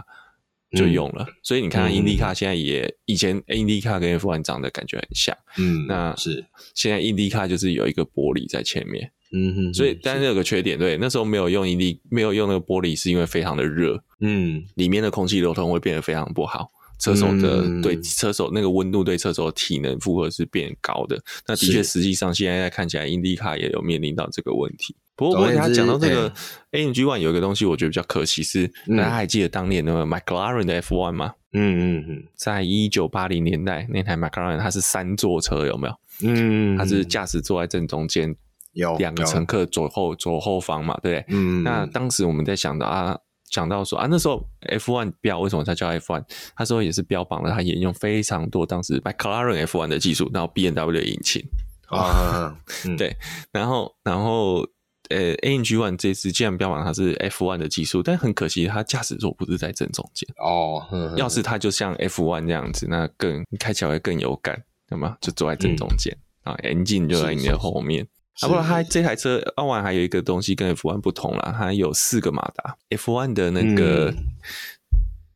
[0.76, 1.24] 就用了。
[1.26, 5.36] 嗯、所以你看，IndyCar 现在也、嗯、以前 IndyCar 跟 F1 长得感觉很像。
[5.56, 9.10] 嗯，那是现在 IndyCar 就是有一个玻璃在前面。
[9.36, 14.00] 嗯哼，所以但是有个缺点，对，那时候没有用 Indy 没有用那个玻璃，是因为非常的热。
[14.20, 16.70] 嗯，里面的空气流通会变得非常不好。
[17.00, 21.20] 车手的、嗯、对车手那个温度对车手的体能负荷是变高的。
[21.46, 24.94] 那的确，实际上现在看起来，IndyCar 也有面临到这个问题。
[25.16, 26.32] 不过，不过他讲到这个
[26.72, 31.34] AMG One 有一个东西，我觉得比较可惜是，大家还记得当年那个 McLaren 的 F One 吗？
[31.52, 35.94] 嗯嗯嗯，在一九八零年代那台 McLaren 它是三座车，有没有？
[36.24, 38.34] 嗯，它是驾驶坐在正中间，
[38.72, 41.36] 有两个乘客左后左后方嘛，对不对？
[41.36, 43.16] 嗯，那当时我们在想到啊，
[43.48, 46.24] 讲到说啊，那时候 F1 标为什么它叫 F One？
[46.56, 51.40] 它说也是标榜了它沿用非常多当时 McLaren F One 的技术，然后 B N W 的引擎
[51.88, 52.56] 啊，
[52.98, 53.16] 对，
[53.52, 54.66] 然后然后。
[55.10, 60.84] 呃，AMG One 这次既然标榜它是 F One 的技术，但很可惜，它驾驶座不是在正中间哦。
[60.88, 68.06] 呵呵，要是它就像 F One 这样子，那更开起来会更有感，那么就坐在正中间啊，engine 就在你的后面。
[68.40, 72.76] 啊，不然它这台车奥玩还有一个东西跟 F One 不同啦，它有四个马达。
[72.88, 74.12] ，F One 的那个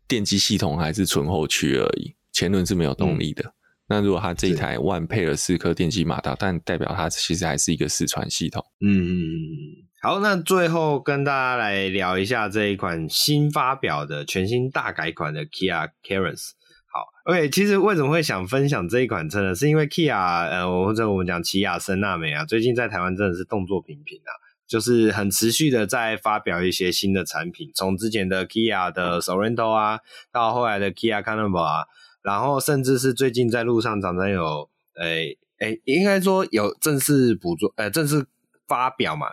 [0.08, 3.44] 电机系统还是纯后驱而已，前轮是没有动力的。
[3.44, 3.52] 嗯
[3.88, 8.64] 那如果它这一台 One 配了四颗电机马达，但代表它其实还是一个四传系统。
[8.80, 9.88] 嗯嗯嗯。
[10.00, 16.50] 好，那最后跟大家来聊一下这一款新发表的全新大改款的 Kia Carens。
[16.92, 19.54] 好，OK，其实为什么会想分享这一款车呢？
[19.54, 24.30] 是因为 Kia，呃，或者我们讲起亚森纳美啊，最近在台湾真的是动作频频啊，
[24.68, 29.98] 就是很持续的在发表一些新的产品，从之前的 Kia 的 Sorento 啊，
[30.30, 31.86] 到后来的 Kia Carnival 啊。
[32.28, 34.68] 然后甚至是最近在路上常常有，
[35.00, 38.26] 诶诶，应该说有正式捕捉，呃，正式
[38.66, 39.28] 发表嘛，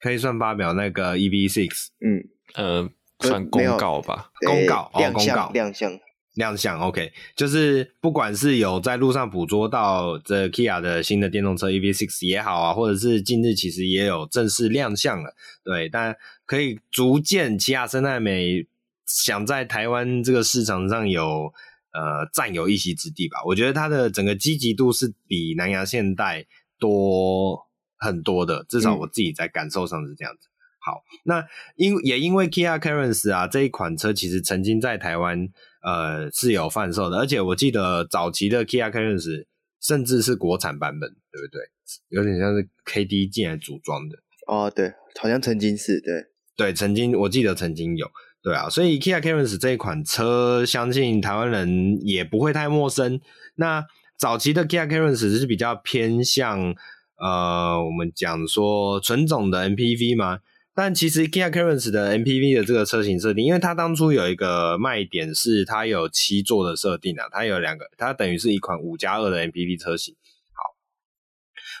[0.00, 1.70] 可以算发表那个 EV6，
[2.00, 6.00] 嗯，呃，算公告吧，公告，哦，公告，亮相，
[6.34, 18.66] 亮相，OK，就是不管是有在路上捕捉到这 Kia 的新的电动车 EV6 也好啊，或者是近日其实也有正式亮相了，对，但可以逐渐起亚生态美
[19.06, 21.54] 想在台湾这个市场上有。
[21.94, 23.38] 呃占有一席之地吧。
[23.46, 26.44] 我觉得它的整个积极度是比南洋现代
[26.78, 27.58] 多
[27.96, 30.48] 很多的，至少我自己在感受上是这样子。
[30.48, 35.48] 嗯、好，那因也因为 Kia Carens 啊这一款车其实曾经在台湾
[35.82, 39.46] 呃是有贩售的，而且我记得早期的 Kia Carens
[39.80, 41.60] 甚至是国产版本，对不对？
[42.08, 44.16] 有点像是 KD 进来组装的。
[44.46, 46.24] 哦，对，好像曾经是对，
[46.56, 48.06] 对，曾经我记得曾经有，
[48.44, 53.18] 对啊，所以 Kia Carens 这一款车，相信台湾人也不会太陌生。
[53.54, 53.82] 那
[54.18, 56.74] 早期的 Kia Carens 是比较偏向
[57.16, 60.40] 呃，我们讲说纯种的 MPV 嘛，
[60.74, 70.14] 但其实 Kia Carens 的 MPV 的这个车型设定，因为它当初有一个卖点是它有七座的设定啊，它有两个，它等于是一款五加二的 MPV 车型。
[70.52, 70.74] 好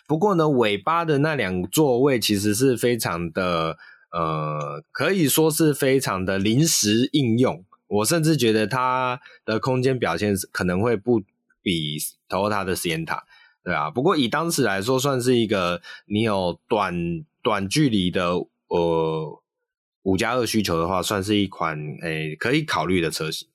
[0.06, 3.76] 不过呢，尾巴的那两座位其实是非常的，
[4.16, 7.64] 呃，可以说是非常的临时应用。
[7.88, 11.20] 我甚至觉得它的空间表现可能会不
[11.60, 11.98] 比
[12.28, 13.24] Toyota 的实验塔
[13.64, 13.90] 对啊。
[13.90, 18.34] 不过以当时来说，算是一个你有短短距离的
[18.68, 19.42] 呃
[20.02, 23.48] 五加二需求的话，算是一款诶、可以考虑的车型。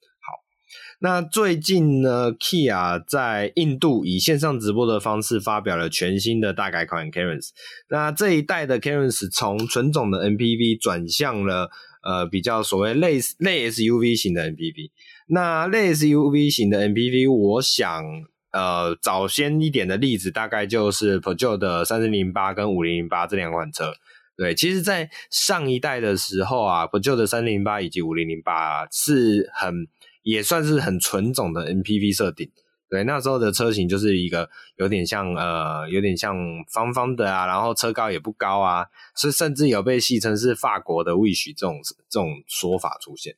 [1.02, 7.52] 那最近呢，Kia 在印度以线上直播的方式发表了全新的大改款 Carens。
[7.90, 11.70] 那这一代的 Carens 从纯种的 MPV 转向了
[12.04, 14.92] 呃比较所谓类类 SUV 型的 MPV。
[15.30, 18.04] 那类 SUV 型的 MPV，我想
[18.52, 23.94] 呃早先一点的例子大概就是 Peugeot 的三零零八跟五零零八这两款车。
[24.36, 29.88] 对，其实，在上一代的时候啊，Peugeot 的三零零八以及五零零八是很。
[30.22, 32.52] 也算是很纯种的 MPV 设定，
[32.90, 36.36] 对，那时候的车型就是一个有点像呃，有点像
[36.72, 41.80] 方方的啊，然后车高也不高啊，是甚至有被戏称是法国的 Wish 这种
[42.10, 43.36] 这种说法出现，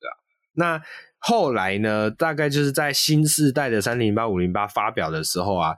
[0.00, 0.14] 对啊。
[0.54, 0.82] 那
[1.18, 5.74] 后来呢，大概就是在新世代的三零八五零八发表的时候啊，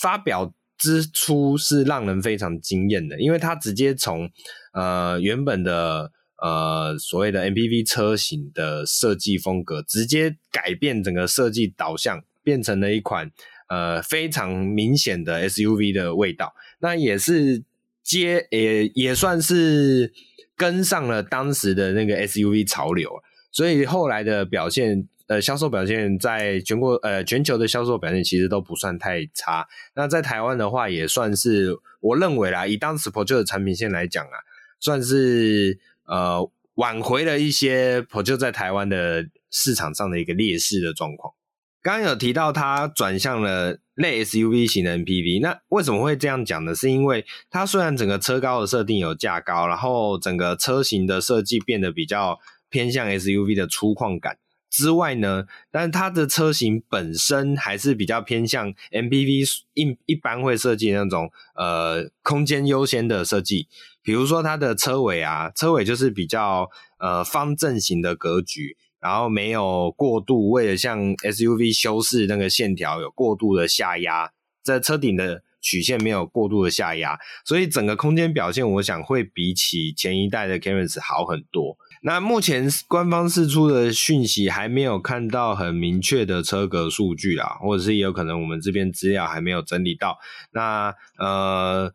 [0.00, 4.30] 发表之初是让人非常惊艳的，因为它直接从
[4.72, 6.12] 呃原本的。
[6.42, 13.30] 呃，所谓的 MPV 车型的设计风格，直接改变整个设计导向，变成了一款
[13.68, 16.54] 呃非常明显的 SUV 的味道。
[16.78, 17.62] 那也是
[18.02, 20.14] 接也也算是
[20.56, 23.22] 跟上了当时的那个 SUV 潮流，
[23.52, 29.68] 所以后来的表现，呃，销售表现在全国呃全球的销售表现其实都不算太差。
[29.94, 34.40] 那在台湾的话，也算是我认为啦，以当时 Peugeot 的产品线来讲啊，
[34.80, 35.78] 算是。
[36.10, 41.34] 呃，挽回了一些 Peugeot 在台湾的市场上的一个劣势的状况。
[41.82, 46.74] 刚刚有提到它转向了类 SUV 型的 MPV，那为什么会这样讲呢？
[46.74, 54.36] 是因为它虽然整个车高的设定有架高，然后整个车型的设计变得比较偏向 SUV 的粗犷感
[54.68, 63.68] 之外呢，但是它的车型本身还是比较偏向 MPV 一一般会设计那种呃空间优先的设计。
[64.02, 74.30] 比如说它的车尾啊，车尾就是比较呃方正型的格局，然后没有过度为了像 SUV 修饰那个线条有过度的下压，
[74.62, 81.76] 在车顶的曲线没有过度的下压，所以整个空间表现我想会比起前一代的 Carens 好很多。
[82.02, 90.18] 那目前官方释出的讯息还没有看到很明确的车格数据啦，或者是也有可能我们这边资料还没有整理到。
[90.52, 91.92] 那呃。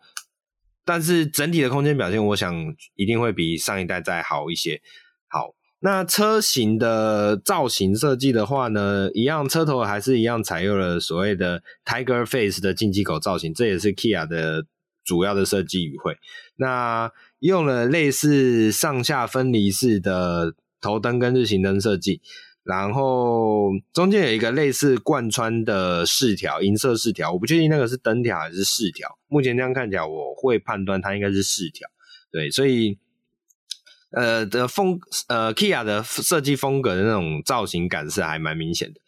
[0.86, 2.54] 但是整体的空间表现，我想
[2.94, 4.82] 一定会比上一代再好一些。
[5.28, 14.66] 好，那车型的造型设计的话呢，一样车头还是一样采用了所谓的 Tiger Face 的进气口造型，这也是 Kia 的
[15.04, 16.18] 主要的设计语汇。
[16.58, 22.22] 那用了类似上下分离式的头灯跟日行灯设计。
[22.66, 29.20] 然后中间有一个类似贯穿的饰条，银色饰条，我不确定那个是灯条还是饰条。
[29.28, 31.88] 目前这样看起来，我会判断它应该是饰条。
[32.32, 32.98] 对，所以
[34.10, 39.00] 呃的风呃 Kia 的设计风格的那种造型感是还蛮明显的。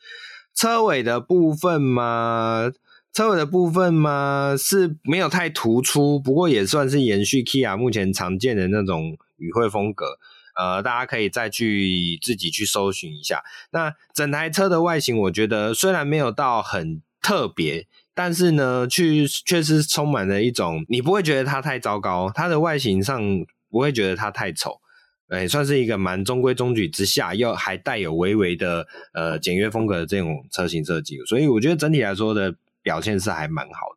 [0.54, 2.72] 车尾的部分嘛，
[3.12, 10.20] 车尾的部分嘛是没有太突出，不过也算是延续 Kia 目前常见的那种语汇风格。
[10.58, 13.44] 呃，大家可以再去自己去搜寻一下。
[13.72, 23.22] 那整台车的外形，我觉得虽然没有到很特别，但是呢，去却是充满了一种你不会觉得它太糟糕，它的外形上
[23.70, 24.80] 不会觉得它太丑，
[25.30, 31.18] 哎，算是一个蛮中规中矩之下，又还带有微微的呃简约风格的这种车型设计。
[31.28, 33.88] 所以我觉得整体来说的表现是还蛮好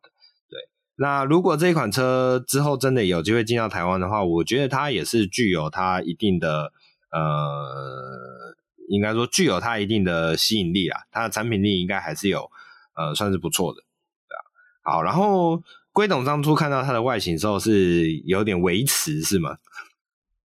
[1.01, 6.71] 那如果这一款车之后真的有机会进到台湾的话，我觉得它也是具有它一定的
[7.11, 8.55] 呃
[8.87, 12.51] 应该说具有它一定的吸引力啊，它的产品力应该还是有，
[12.93, 14.45] 呃，算是不错的，对啊。
[14.83, 19.57] 好，然后龟董当初看到它的外形时候是有点维持是吗？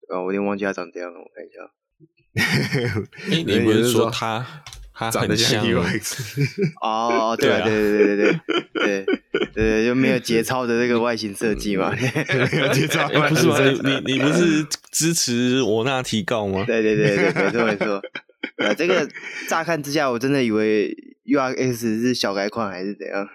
[0.10, 1.60] 呃，我有点忘记它长这样了，我看一下。
[3.30, 4.64] 哎，你不是说它？
[5.00, 6.42] 他长得像 U X。
[6.82, 8.40] 哦， 对对对对对
[8.74, 13.08] 对对对，就没有节操的这个外形设计嘛，没有节操。
[13.08, 13.48] 不是
[13.82, 16.66] 你你你不是支持我那提告吗？
[16.68, 18.02] 对对对对，没错没错。
[18.78, 19.08] 这个
[19.48, 20.94] 乍看之下，我真的以为
[21.24, 23.26] U X 是小改款还是怎样？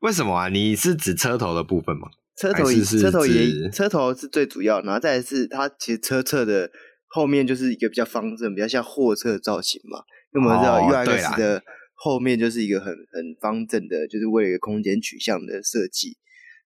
[0.00, 0.48] 为什么啊？
[0.48, 2.08] 你是指车头的部分吗？
[2.36, 6.68] 车头也是车头也车头是最主要，然后再来是它其实车侧的
[7.06, 10.00] 后面就是一个比较方正、比较像货车的造型嘛。
[10.34, 11.62] 因为我们知道 UX 的
[11.94, 16.16] 后面就是一个很很方正的，就是为了一个空间取向的设计，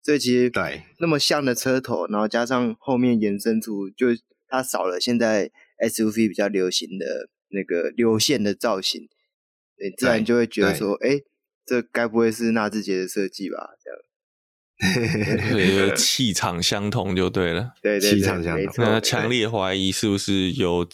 [0.02, 0.82] 所以其实对。
[0.98, 4.08] 那么像的车头，然后加上后面延伸出，就
[4.48, 9.02] 它少了现在 SUV 比较流行的那个流线的造型，
[9.80, 11.20] 你自然就会觉得说，哎，
[11.64, 13.70] 这该不会是纳智捷的设计吧？
[14.82, 14.88] 这
[15.86, 20.86] 样， 气场相同就对了，对对，气场相同，那强烈怀疑是不是有。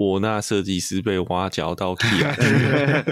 [0.00, 2.34] 我那设计师被挖角到 Kia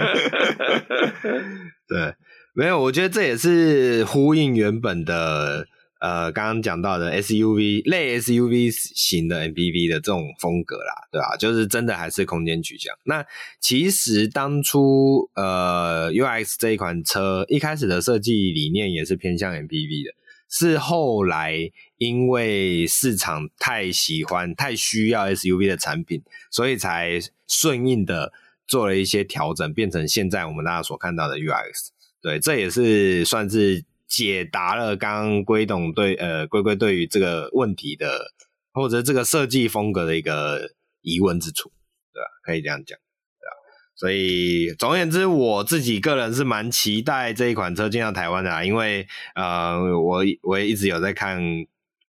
[1.87, 2.15] 对，
[2.55, 5.67] 没有，我觉得这也是呼应原本的
[6.01, 11.37] 呃，刚刚讲到的 SUV 类 SUV 型的 MPV 的这种风格啦，对吧？
[11.37, 12.95] 就是真的还是空间取向。
[13.03, 13.23] 那
[13.59, 20.13] 其实当初呃 UX 这一款车一开始的设计理念也是偏向 MPV 的。
[20.49, 28.33] 是后来因为市场太喜欢、太需要 SUV 的产品，所以才顺应的
[28.67, 31.89] 做了一些调整，变成现在我们大家所看到的 UX。
[32.21, 38.31] 对，这也是算是解答了刚刚龟董对呃龟龟对于这个问题的
[38.73, 40.71] 或者这个设计风格的一个
[41.01, 41.71] 疑问之处，
[42.11, 42.27] 对吧？
[42.43, 42.97] 可以这样讲。
[43.99, 51.41] 所以，总而言之，我自己个人是蛮期待这一款车进到台湾的啊，因为呃，我我也一直有在看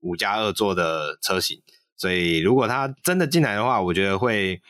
[0.01, 1.62] 五加二座的车型，
[1.97, 4.61] 所以如果它真的进来的话，我觉得会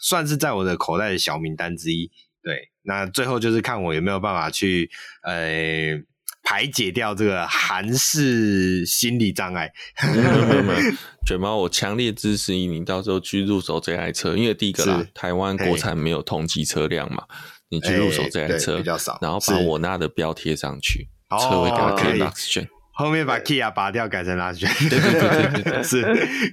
[0.00, 2.10] 算是在我的口袋的小名单之一。
[2.42, 4.90] 对，那最后就是看我有没有办法去
[5.22, 6.02] 呃。
[6.44, 9.72] 排解掉这个韩式心理障碍。
[10.14, 10.92] 没有没有没有，
[11.26, 17.24] 卷毛，我强烈支持你，你到时候去入手这台车，因为第一个啦，台湾国产没有同级车辆嘛，
[17.70, 21.08] 你去入手这台车比较少，然后把我那的标贴上去，
[21.40, 26.02] 车尾给它贴 Luxgen，后面把 Kia 拔掉改成 Luxgen，对对对对对， 是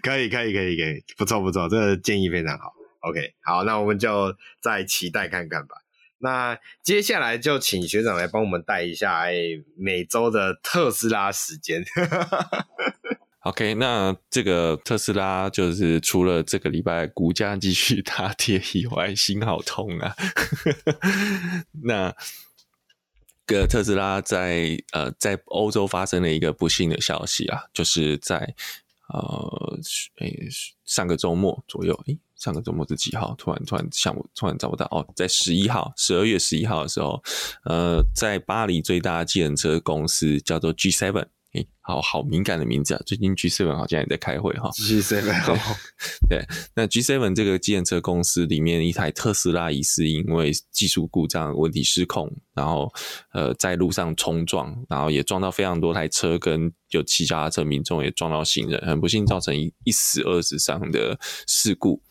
[0.02, 2.74] 可以可以可以可以，不错不错，这个建议非常好。
[3.02, 5.76] OK，好，那我们就再期待看看吧。
[6.22, 9.34] 那接下来就请学长来帮我们带一下，哎，
[9.76, 11.84] 每周的特斯拉时间。
[13.44, 20.16] OK，那这个特斯拉就是除了这个礼拜股价继续大跌以外，心好痛啊。
[21.84, 22.16] 那
[23.48, 28.54] 个特斯拉在呃在欧洲发生了一个不幸的消息啊，就是在
[29.14, 29.80] 呃
[30.20, 30.48] 诶
[30.86, 32.20] 上个周末左右，诶。
[32.36, 33.36] 上个周末是几号？
[33.38, 37.22] 突然突然想突然找不到哦，在十一号，十二月十一号的时候，
[37.66, 43.02] 呃，在巴黎最大的计程车公司叫做 G Seven 诶，好好敏感的名字啊！
[43.06, 44.70] 最近 G7 好像也在开会哈。
[44.72, 45.58] G7 对，
[46.30, 46.46] 对，
[46.76, 52.90] 那 G Seven 这个计程车公司里面一台特斯拉疑似因为技术故障问题失控，然后
[53.34, 62.02] 呃在路上冲撞，然后也撞到非常多台车，跟有骑脚踏车民众也撞到行人，很不幸造成一一死二死伤的事故。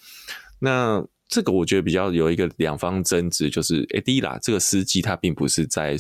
[0.59, 5.97] 那这个我觉得比较有一个两方争执，就是诶，第一啦，这个司机他并不是在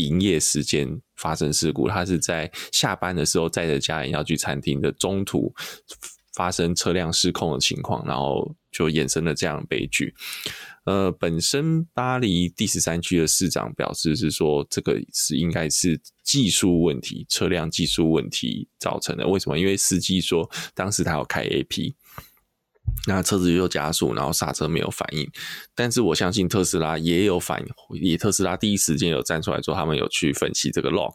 [0.00, 5.52] 营业时间发生事故，他是在下班的时候载着家人要去餐厅的中途
[6.34, 10.14] 发生车辆失控的情况，然后就衍生了这样的悲剧。
[10.84, 19.28] 呃，本身巴黎第十三区的市长表示是说，这个是应该是技术问题，车辆技术问题造成的。
[19.28, 19.58] 为什么？
[19.58, 21.94] 因为司机说当时他有开 AP。
[23.06, 25.30] 那车子又加速，然后刹车没有反应。
[25.74, 31.14] 但是我相信特斯拉也有反应，也特斯拉第一时间有站出来说，他们有去分析这个 log。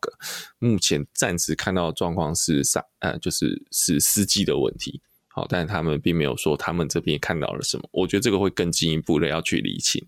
[0.60, 5.00] 目前暂时看到的状况是刹，呃，就是是司机的问题。
[5.28, 7.88] 好，但他们并没有说他们这边看到了什么。
[7.92, 10.04] 我觉得这个会更进一步的要去理清。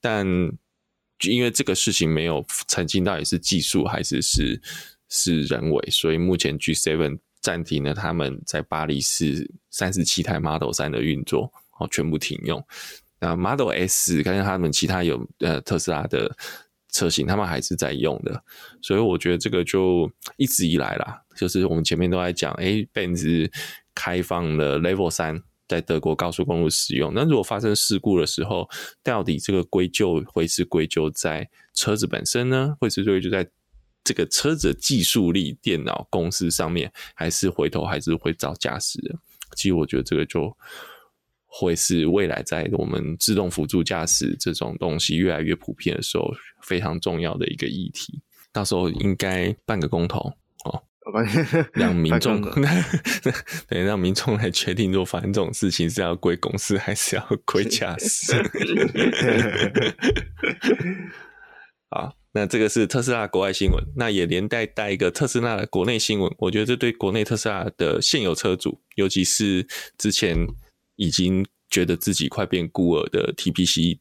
[0.00, 0.26] 但
[1.22, 4.60] 因为这个事情没有澄清到底是技术还是是
[5.08, 7.18] 是人为，所以目前 G Seven。
[7.44, 12.64] 暂停了他们在巴黎市三十七台 Model 3的运作，哦，全部停用。
[13.20, 16.34] 那 Model S 跟他们其他有呃特斯拉的
[16.90, 18.42] 车型，他们还是在用的。
[18.80, 23.50] 所以我觉得这个就一直以来啦，就是我们前面都在讲，诶，Benz
[23.94, 27.12] 开放了 Level 3在德国高速公路使用。
[27.14, 28.66] 那如果发生事故的时候，
[29.02, 33.46] 到底这个归咎会是归咎在车子本身呢，会是归咎在
[34.04, 39.18] 这个车子的技术力、电脑公司上面，还是回头还是会找驾驶人？
[39.56, 40.54] 其实我觉得这个就
[41.46, 46.30] 会是未来在我们自动辅助驾驶这种东西越来越普遍的时候，
[46.62, 48.20] 非常重要的一个议题。
[48.52, 50.32] 到时候应该办个公投。
[51.74, 52.40] 让民众
[53.68, 58.32] 对，让民众来决定，如果发生这种事情是要归公司还是要归驾驶。
[61.94, 66.30] 啊，那这个是特斯拉国外新闻，那也连带带一个特斯拉的国内新闻。
[66.38, 69.66] 我觉得这对国内特斯拉的现有车主，尤其是
[69.96, 70.36] 之前
[70.96, 73.98] 已经觉得自己快变孤儿的 TPC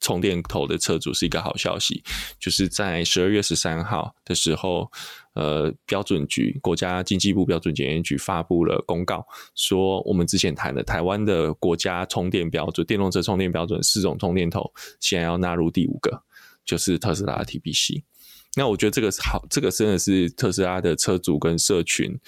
[0.00, 2.02] 充电头的车主是一个好消息，
[2.40, 4.90] 就是在十二月十三号的时候。
[5.36, 9.22] 呃，标准局国家经济部标准检验局发布了公告，
[9.54, 16.22] 说我们之前谈的台湾的国家充电标准，电动车充电标准四种充电头，现在要纳入第五个，
[16.66, 18.02] 就是特斯拉的 TPC。
[18.56, 22.18] 那我觉得这个好，这个真的是特斯拉的车主跟社群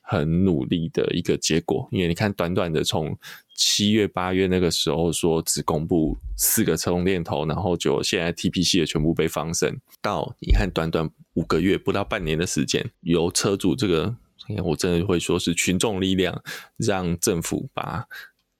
[0.00, 3.18] 很努力的一个结果，因为你看，短短的从
[3.54, 14.14] 七月八月那个时候说只公布四个车充电头，然后就现在 TPC 也全部被放生，到你看短短五个月不到半年的时间，由车主这个，
[14.62, 16.42] 我真的会说是群众力量，
[16.76, 18.06] 让政府把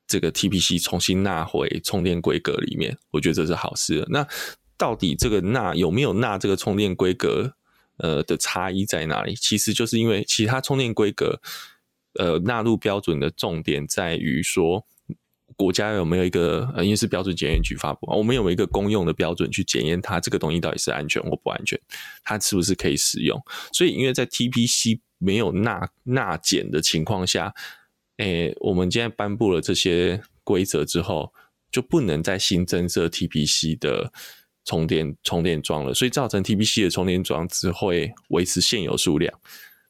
[0.06, 4.06] 这个 TPC 重新纳回充电规格里面，我觉得这是好事。
[4.10, 4.26] 那
[4.78, 7.52] 到底这个纳有没有纳这个充电规格，
[7.98, 9.34] 呃的差异在哪里？
[9.34, 11.42] 其实就是因为其他充电规格。
[12.14, 14.84] 呃，纳入标准的重点在于说，
[15.54, 21.78] 国家有没有一个，呃，因为是标准检验局发布，我们有没有一个公用的标准去检验它这个东西到底是安全或不安全，
[22.24, 23.40] 它是不是可以使用？
[23.72, 27.54] 所以，因为在 TPC 没有纳纳检的情况下，
[28.16, 31.32] 诶、我们现在颁布了这些规则之后，
[31.70, 34.12] 就不能再新增设 TPC 的
[34.68, 39.32] 充电充电桩了，所以造成 TBC 的充电桩只会维持现有数量。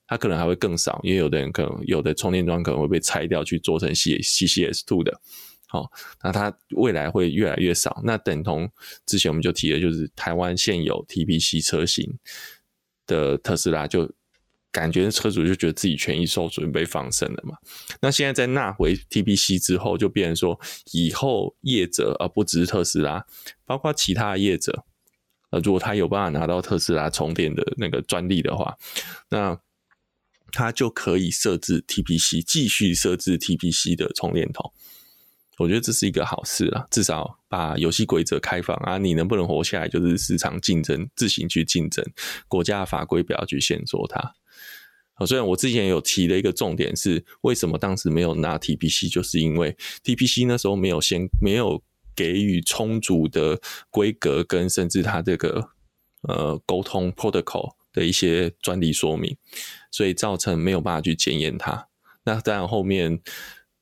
[0.07, 5.21] 它可能还会更少，因为有的人可能有的充电桩可能会被拆掉去做成 C CCS two 的，
[5.67, 5.91] 好，
[6.23, 8.01] 那它未来会越来越少。
[8.05, 8.71] 那等同
[9.05, 12.19] 之前我们就提的，就是台湾现有 TBC 车型
[13.07, 14.09] 的特斯拉，就
[14.71, 17.57] 感觉车主就觉得自己权益受损，被放生了嘛。
[18.01, 20.61] 那现在在纳回 TPC 之后，就变成说
[20.93, 23.25] 以后业者而不只是特斯拉，
[23.65, 24.85] 包括其他业者，
[25.51, 28.77] 呃，如果他有办法拿到特斯拉充电的那个专利的话，
[29.31, 29.59] 那
[30.53, 34.73] 他就可以设置 TPC，继续设置 TPC 的充电头。
[35.59, 42.05] 我觉得这是一个好事啦，至少把游戏规则开放啊，你能不能活下来就是市场竞争，自行去竞争，
[42.47, 44.37] 国家法规不要去限缩它。
[45.27, 51.83] 虽然我之前有提的一个重点是，为什么当时没有拿 TPC，就是因为 TPC 那时候没有先没有
[52.15, 53.61] 给予充足的
[53.91, 55.71] 规格跟甚至它这个
[56.23, 57.77] 呃沟通 protocol。
[57.91, 59.35] 的一些专利说明，
[59.91, 61.89] 所以造成没有办法去检验它。
[62.23, 63.19] 那当然后面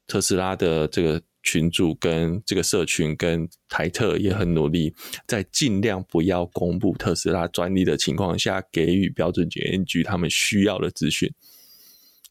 [0.07, 4.92] 特斯拉的这个群主跟这个社群跟台特也很努力，
[5.26, 11.32] 在尽量不要公布特斯拉专利的情况下，给予标准检验局他们需要的资讯，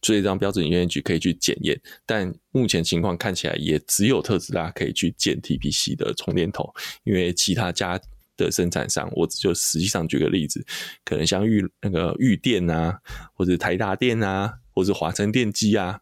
[0.01, 1.79] 所以让标准检验局可以去检验。
[2.05, 6.69] 但目前情况看起来，也只有特斯拉可以去检 TPC 的充电头，
[7.05, 7.99] 因为其他家。
[8.37, 10.61] 的生产商，我就实际上举个例子，
[11.05, 12.99] 可能像玉那个玉电啊，
[13.33, 16.01] 或者台达电啊，或者华晨电机啊，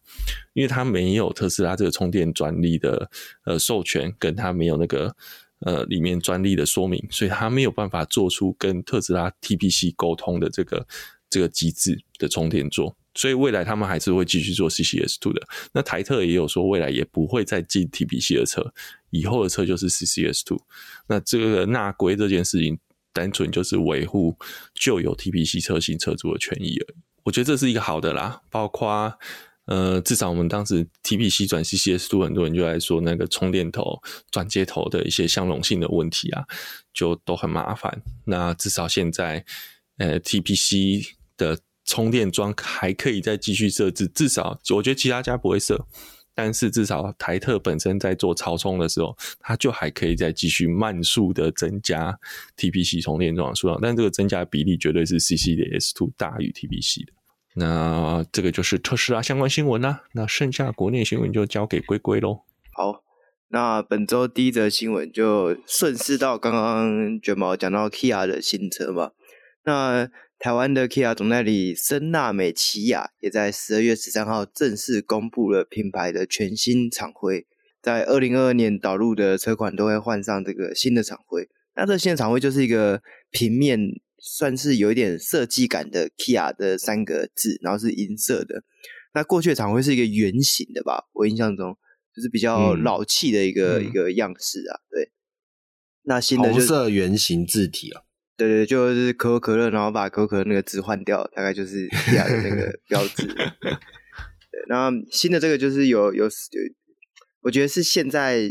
[0.54, 3.10] 因为它没有特斯拉这个充电专利的
[3.46, 5.16] 呃授权，跟它没有那个
[5.60, 10.88] 呃里面专利的说明，所以它没有办法做出跟特斯拉 TPC 沟通的这个
[11.30, 12.98] 这个机制的充电座。
[13.16, 15.42] 所以未来他们还是会继续做 CCS2 的。
[15.72, 18.74] 那台特也有说，未来也不会再进 TPC 的车，
[19.12, 20.58] 以后的车就是 CCS2。
[21.08, 22.80] 那这个纳规这件事情，
[23.14, 24.36] 单纯就是维护
[24.74, 26.98] 旧有 TPC 车型车主的权益而已。
[27.24, 28.42] 我觉得这是一个好的啦。
[28.50, 29.18] 包括
[29.66, 33.98] 呃，至少我们当时 TPC 转 CCS 都很多人就来说那个充电头
[34.30, 36.44] 转接头的一些相容性的问题啊，
[36.94, 38.02] 就都很麻烦。
[38.26, 39.46] 那至少现在
[40.00, 41.08] 呃 TPC
[41.38, 45.86] 的充电桩还可以再继续设置，至少我觉得其他家不会设，
[46.36, 52.18] 但是至少台特本身在做超充的时候，它就还可以再继续慢速的增加
[52.58, 57.14] TPC 充电桩的数量，但这个增加比例绝对是 CCS2 大于 TPC 的。
[57.56, 62.42] 那这个就是特斯拉相关新闻啦、那剩下国内新闻就交给龟龟喽。
[62.72, 63.04] 好，
[63.50, 69.12] 那本周第一则新闻就顺势到刚刚卷毛讲到 Kia 的新车嘛，
[69.66, 70.10] 那。
[70.44, 77.48] 台湾的 Kia 总代理森纳美奇雅也在十二月十三号正式公布了品牌的全新厂徽。
[77.82, 81.48] 在二零二二年导入的车款都会换上这个新的厂徽。
[81.78, 83.80] 那这新的厂徽就是一个平面，
[84.20, 88.66] 算是有一点设计感的 Kia 的三个字，然后是银色的。
[89.14, 91.06] 那过去的厂徽是一个圆形的吧？
[91.14, 91.78] 我印象中
[92.14, 94.76] 就是比较老气的一个、嗯、一个样式啊。
[94.90, 95.10] 对，
[96.02, 98.02] 那新的就是、红色圆形字体啊。
[98.36, 103.28] 对对，就是可口可乐，然后把可口可乐那个字换掉，大概就是 Kia 的那个标志。
[103.34, 106.30] 对，那新的这个就是有有有，
[107.42, 108.50] 我觉得是现在。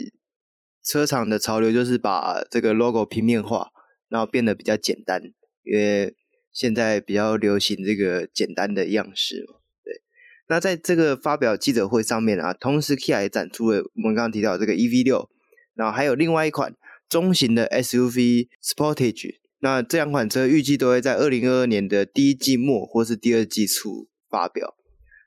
[0.84, 3.68] 车厂的潮流就是把这个 logo 平面化，
[4.08, 5.22] 然后变得比较简单，
[5.62, 6.16] 因为
[6.52, 9.60] 现在比较流行这个简单的样式嘛。
[9.84, 10.02] 对，
[10.48, 15.30] 那在这个发表记者会上面啊，同时 Kia 也展出了我们刚刚提到这个 EV 六，
[15.76, 16.74] 然后还有另外一款
[17.08, 19.36] 中型的 SUV Sportage。
[19.62, 24.76] 那这两款车预计都会在二零二二年的第一季末或是第二季初发表。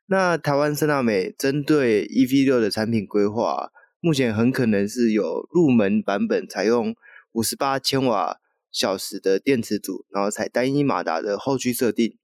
[0.05, 3.71] 那台湾森纳美针对 EV 六的产品规划。
[4.01, 6.95] 目前很可能是有入门版本采用
[7.31, 8.39] 五十八千瓦
[8.71, 12.15] 小时的电池组，然后采单一马达的后驱设定。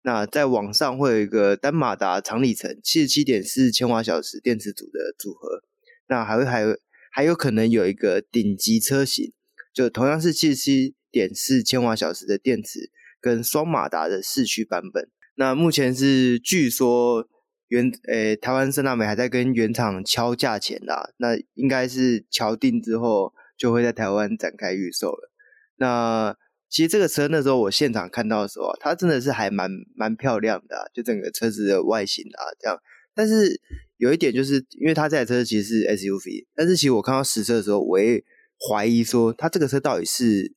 [0.00, 5.62] 那在网上会有一个单马达长里程七十七点四千瓦小时电池组的组合。
[6.08, 6.78] 那还会还有
[7.12, 9.34] 还有可能有一个顶级车型，
[9.74, 12.90] 就同样是七十七点四千瓦小时的电池
[13.20, 15.08] 跟双马达的四驱版本。
[15.36, 17.28] 那目前是据说。
[17.68, 25.32] 原诶、台湾森纳美还在跟原厂敲价钱啦，那应该是敲定之后就会在台湾展开预售了。
[25.74, 26.36] 那
[26.70, 32.78] 其实这个车那时候我现场看到的时候，它真的是还蛮蛮漂亮的、就整个车子的外形啊这样。
[33.16, 33.60] 但是
[33.96, 38.22] 有一点就是，因为它这台车其实是 SUV，但是其实我看到实车的时候，我也
[38.70, 40.54] 怀疑说它这个车到底是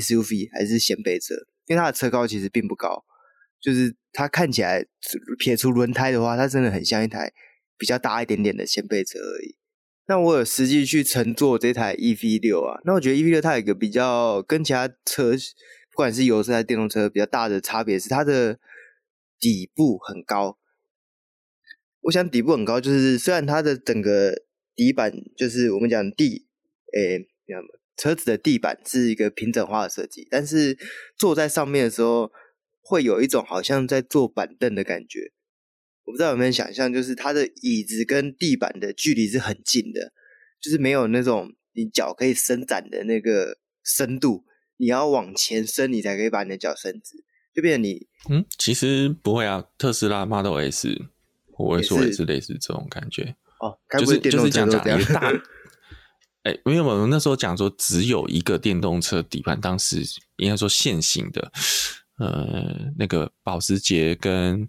[0.00, 1.34] SUV 还是掀背车，
[1.66, 3.04] 因为它的车高其实并不高。
[3.60, 4.84] 就是它看起来
[5.38, 7.32] 撇除轮胎的话，它真的很像一台
[7.78, 9.56] 比较大一点点的掀背车而已。
[10.08, 18.58] 那我有实际去乘坐这台 EV 六啊，那我觉得 EV 六它有一个比较跟其他车，不管是油车还是电动车比较大的差别是它的
[19.38, 20.58] 底部很高。
[22.00, 24.34] 我想底部很高，就是虽然它的整个
[24.74, 26.48] 底板就是我们讲地，
[26.94, 27.62] 诶，你看
[27.96, 30.76] 车子的地板是一个平整化的设计，但是
[31.16, 32.30] 坐在上面的时候。
[32.84, 35.30] 会有一种好像在坐板凳的感觉，
[36.04, 40.12] 我不知道有没有想象，就是它的椅子跟地板的距离是很近的，
[40.60, 44.44] 就是没有那种你脚可以伸展的那个深度，
[44.78, 47.22] 你要往前伸，你才可以把你的脚伸直，
[47.54, 50.92] 就变成你嗯，其实不会啊，特斯拉 Model S
[51.56, 55.32] 我会说也是类似这种感觉哦，就是就是讲讲一个大，
[56.42, 60.02] 哎，因为我们那时候讲说只有一个电动车底盘，当时
[60.36, 61.52] 应该说现行的。
[62.18, 64.68] 呃，那个保时捷跟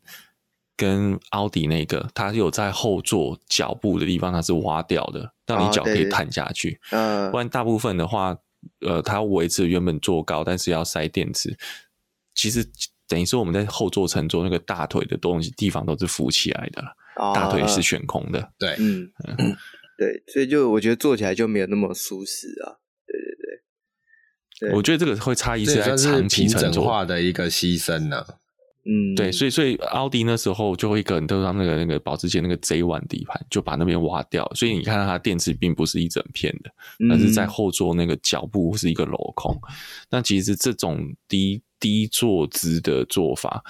[0.75, 6.79] 跟奥迪那个，它有在后座脚部的地方，它是挖掉的，让你脚可以探下去。
[6.91, 8.35] 嗯、哦，不然大部分的话，
[8.79, 11.55] 呃，它维持原本坐高，但是要塞电池。
[12.33, 12.67] 其实
[13.07, 16.81] 等于说我们在后座乘坐那个大腿的东西地方都是浮起来的，
[17.17, 18.51] 哦、大腿是悬空的。
[18.57, 19.55] 对，嗯，嗯
[19.97, 22.79] 对，所以就我觉得做起来就没有那么舒适啊。
[23.05, 28.25] 对对对我觉得这个会差异是在长期乘坐化的一个牺牲呢。
[28.85, 36.69] 嗯，对，所以所以奥迪那时候就会一个人都让那个那个保时捷那个 J1 底盘就把那边挖掉，所以你看到它电池并不是一整片的，
[37.09, 39.57] 但是在后座那个脚部是一个镂空。
[40.09, 43.63] 那其实这种低低坐姿的做法，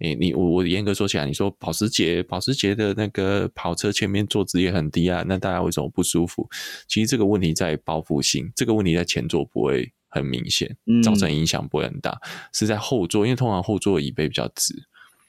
[0.00, 6.48] 诶，你我我严格说起来，你说保时捷保时捷的那个跑车前面坐姿也很低啊，那大家为什么不舒服？
[6.88, 9.92] 其实这个问题在包覆性，这个问题在前座不会。
[10.08, 10.74] 很明显，
[11.04, 14.72] 造成影响不会很大，嗯、是在后座，因为通常后座椅背比较直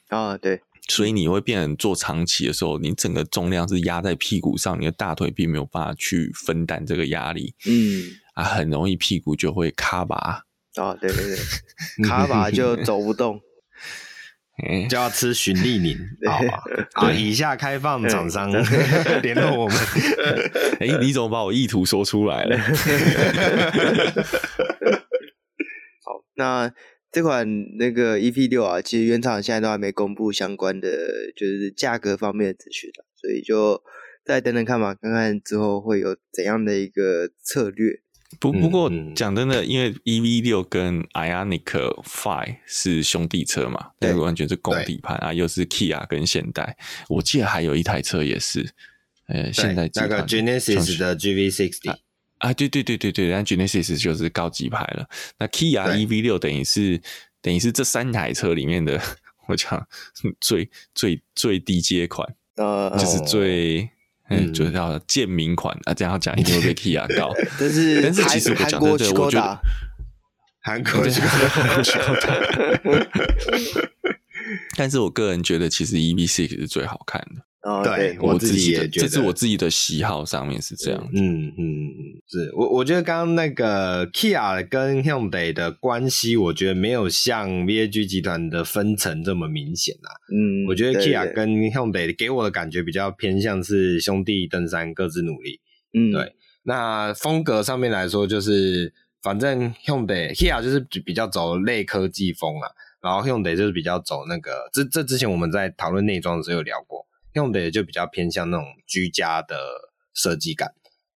[0.08, 10.16] 啊，对，所以你会变成坐长期的时候，你整个重量是压在屁股上，你的大腿并没有办法去分担这个压力，嗯，啊，很容易屁股就会卡拔，
[10.76, 11.36] 啊，对对对，
[12.08, 13.38] 卡巴就走不动。
[14.88, 15.96] 就要吃循利宁，
[16.28, 16.62] 好吧？
[16.94, 18.50] 啊，以下开放厂商
[19.22, 19.76] 联络我们。
[20.80, 22.58] 哎、欸，你怎么把我意图说出来了？
[26.04, 26.72] 好，那
[27.12, 27.46] 这款
[27.78, 30.88] 那个 EP 六啊，其实原厂现在都还没公布相关的，
[31.36, 33.82] 就是价格方面的资讯，所以就
[34.24, 38.00] 再等等看吧，看看之后会有怎样的一个策略。
[38.38, 41.62] 不不过讲真的，因为 EV 六跟 Ionic
[42.04, 46.76] Five 是兄弟车嘛，对，完全是共底盘啊，又是 Kia 跟现代，
[47.08, 48.68] 我记得还有一台车也是，
[49.28, 51.96] 呃，现代那个 Genesis 的 GV60
[52.36, 55.08] 啊，对对对对对，但 Genesis 就是高级牌了。
[55.38, 57.00] 那 Kia EV 六等于是
[57.40, 59.00] 等于是这三台车里面的，
[59.48, 59.88] 我讲
[60.38, 63.88] 最最最低阶款，呃，就是最。
[64.30, 67.32] 嗯，就是叫贱民款啊，这样讲一定会被 Kia 告。
[67.58, 69.60] 但是 但是其实我讲真的，我觉得
[70.62, 71.02] 韩国
[74.76, 77.42] 但是我个人觉得，其实 EV6 是最好看的。
[77.68, 81.10] 哦，对我自己的，这是我自己的喜好上面是这样。
[81.12, 81.92] 嗯嗯嗯，
[82.26, 90.08] 是我我觉得刚刚那个 Kia 跟 Hyundai 的关系，我觉得没有像 VAG 集团的分层这么明显啊。
[90.32, 95.60] 嗯，我觉得 Kia 跟 Hyundai 给我的感觉比较偏向是兄弟登山，各自努力。
[95.92, 96.34] 嗯，对。
[96.62, 98.92] 那风格上面来说，就是
[99.22, 102.68] 反正 Hyundai Kia 就是比较走类科技风啊，
[103.02, 107.06] 然后 Hyundai 就是比较走那个，这这之前我们在讨论内装的时候有聊过。
[107.34, 109.56] 用的也就比较偏向那种居家的
[110.14, 110.72] 设计感，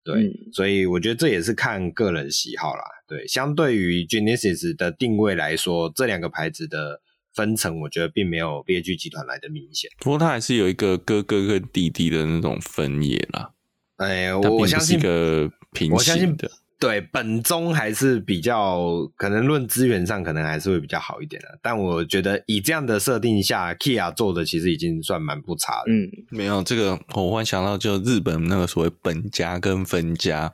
[0.03, 2.83] 对、嗯，所以我觉得这也是看个人喜好啦。
[3.07, 7.01] 对，相对于 Genesis 的定位来说，这两个牌子的
[7.33, 9.89] 分层，我觉得并没有 BAG 集团来的明显。
[9.99, 13.51] 不过它还是有一个哥哥跟弟弟的那种分野啦。
[13.97, 16.51] 哎，我相信一个平行的。
[16.79, 25.91] 对，本宗还是比较可能论资源上可能还是会比较好一点的，但我觉得以这样的设定下，Kia 做的其实已经算蛮不差的。
[25.91, 30.53] 嗯，没有这个，我忽然想到，就日本那个所谓本家跟分家，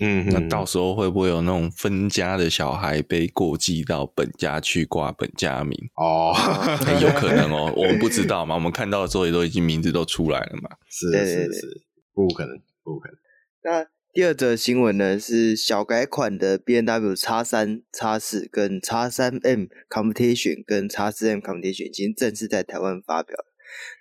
[0.00, 5.78] 嗯，那到时候会不会有那种分家的小孩被过继到本家去挂本家名？
[5.94, 13.16] 哦，很有可能哦，我们不知道嘛，我们看到的时候也都已经名字都出来了嘛，是是是，不可能，不可能。
[13.62, 23.44] 那第二则新闻呢，是小改款的 BMW X 三、X 四跟 X 三 M Competition 跟 X 四 M Competition 已经正式在台湾发表了。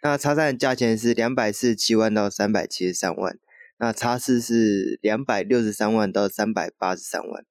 [0.02, 3.38] 那 X 三的价钱是两百四十七万到三百七十三万，
[3.78, 7.46] 那 X 四是两百六十三万到三百八十三万，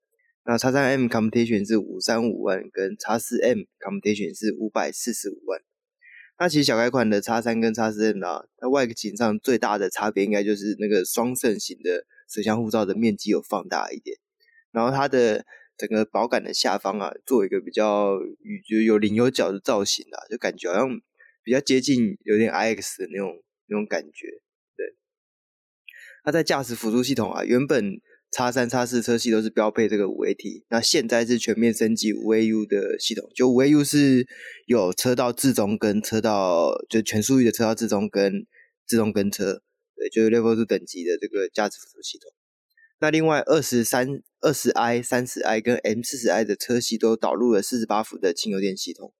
[0.45, 5.61] 那 X 三 M Competition 是五三五万，跟 X 四 M Competition 是五百四十五万。
[6.41, 12.05] 那其实小改款的 X 三跟 X 四 M 啊，它外形上最大的差别应该就是那个双肾型的。
[12.29, 14.19] 水箱护罩的面积有放大一点，
[14.71, 15.45] 然后它的
[15.77, 18.19] 整个保杆的下方啊，做一个比较
[18.69, 21.01] 有有棱有角的造型啊，就感觉好像
[21.43, 24.27] 比较接近有点 iX 的那种那种感觉。
[24.77, 24.95] 对，
[26.25, 28.01] 它在驾驶辅助系统啊，原本
[28.31, 34.27] 叉三、叉四车系都是标配这个五 AT，那现在是全面升级五 AU 的系统，就五 AU 是
[34.67, 38.47] 有车道自中跟车道就全速域的车道自中跟
[38.87, 39.63] 自动跟车。
[39.99, 42.31] 对，就是 Level 等级的这个驾驶辅助系统。
[43.01, 44.09] 那另外二十三、
[44.41, 49.13] 二十 i、三十 i 跟 M 四十 i 的车系都导入了四十八伏的轻油电系统。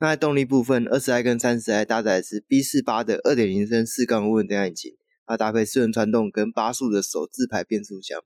[0.00, 8.20] 那在动力部分，二十 i 跟三十 i 搭载的是 B 四八的二点零升四缸涡轮增压引擎，它搭配四轮传动跟八速的手自排变速箱，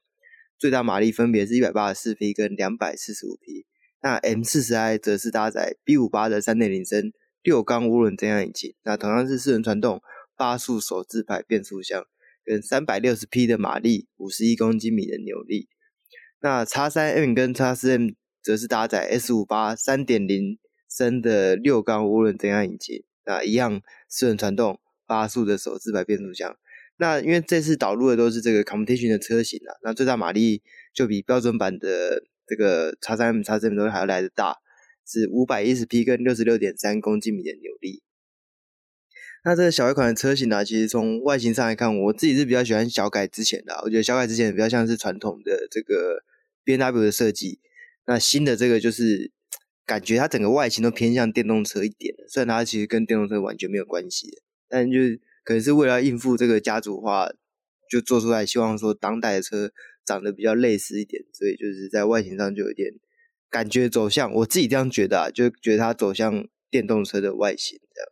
[0.59, 3.67] 最大马力分别是一百八十四匹跟两百四十五匹。
[4.01, 10.01] 那 M 四十 i 则是搭载 B 五八的三点零升六缸涡轮增压引擎，那同样是四轮传动。
[10.37, 12.05] 八速手自排变速箱
[12.45, 15.69] 跟三百六十匹的马力，五十一公斤米的扭力。
[16.41, 18.11] 那 X 三 M 跟 X 四 M
[18.43, 20.59] 则是搭载 S 五八三点零
[20.89, 26.57] 升的六缸涡轮增压引擎，那一样四轮传动，八速的手自排变速箱。
[26.99, 30.63] 那因为这次导入的都是这个 Competition 的车型啊，那最大马力
[30.95, 34.59] 就比标准版的这个 X 三 M、X 四 M 都还要来得大，
[35.05, 38.03] 是五百一十匹跟六十六点三公斤米的扭力。
[39.49, 46.25] 那这个小改款的车型呢、其实从外形上来看，我自己是比较喜欢小改之前的、我觉得小改之前比较像是传统的这个
[46.65, 47.61] BMW 的设计，
[48.07, 49.31] 那新的这个就是
[49.85, 57.31] 感觉它整个外形都偏向电动车一点，虽然它其实跟电动车完全没有关系，但就是可能是为了应付这个家族化，
[57.89, 59.71] 就做出来希望说当代的车
[60.05, 62.93] 长得比较类似一点，所以就是在外形上就有点
[63.49, 68.11] 感觉走向，我自己这样觉得啊，就觉得它走向电动车的外形这样。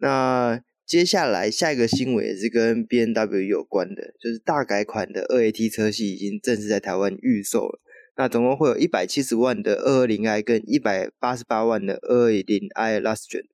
[0.00, 7.78] 那接下来下一个新闻也是跟 B N W 有关的，就是大改款的二 AT 车系已经正式在台湾预售了。
[8.16, 13.44] 那总共会有一百七十万的二二零 i 跟一百八十八万的二二零 i Luxury，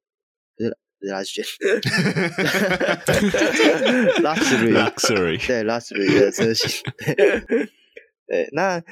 [0.57, 1.13] 不是不是
[4.23, 6.83] Luxury，Luxury， 对 Luxury 的车型。
[8.27, 8.83] 对，那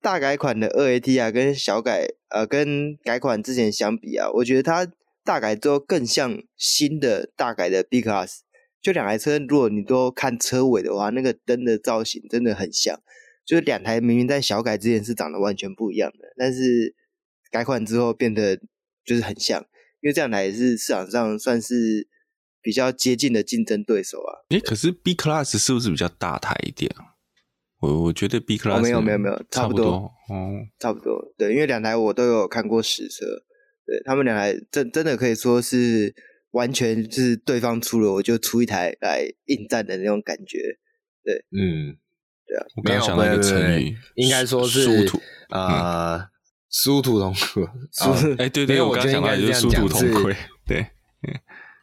[0.00, 4.86] 大改款的二 AT 啊，跟小改呃跟改款之前相比啊，我觉得它。
[5.28, 8.38] 大改之后更像新的大改的 B Class，
[8.80, 12.98] 就两台车，如果你都看车尾的话，那个灯的造型真的很像。
[13.44, 16.94] 就是两台明明在小改之前是长得完全不一样的，但是
[17.50, 18.56] 改款之后变得
[19.04, 19.60] 就是很像，
[20.00, 22.08] 因为这两台也是市场上算是
[22.62, 24.32] 比较接近的竞争对手啊。
[24.48, 27.04] 诶，可是 B Class 是不是比较大台一点啊？
[27.80, 31.34] 我我觉得 B Class、哦、没有没有没有差不多，差不多哦，差不多。
[31.36, 33.26] 对，因为两台我都有看过实车。
[33.88, 36.14] 对，他们俩还真真的可以说是
[36.50, 40.58] 完全就是对方出了，我就出一台来应战的那种感觉。
[41.24, 41.96] 对，嗯，
[42.46, 46.28] 对啊，我刚刚想到一个成语，应该说是殊途啊，
[46.70, 47.64] 殊途同归。
[48.36, 50.36] 哎，对对，我刚刚想到就是殊途同归。
[50.68, 50.86] 对，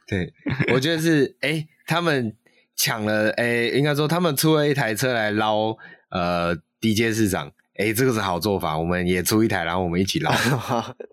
[0.06, 0.32] 对，
[0.76, 2.36] 我觉得是哎，他们
[2.76, 5.76] 抢了哎，应该说他们出了一台车来捞
[6.12, 7.51] 呃低阶市场。
[7.78, 10.32] 哎，这个是好做法，我们也出一台，然后我们一起捞。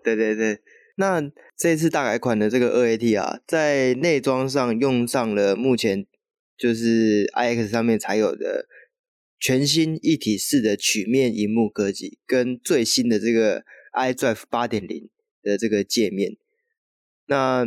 [0.01, 0.57] 对 对对，
[0.95, 1.21] 那
[1.57, 6.05] 这次大改款的这个二 AT 啊，在内装上用上了目前
[6.57, 8.67] 就是 iX 上面才有的
[9.39, 13.63] 全新一体式的曲面荧幕科技，跟最新的这个
[13.93, 15.09] iDrive 八点零
[15.41, 16.37] 的这个界面。
[17.27, 17.65] 那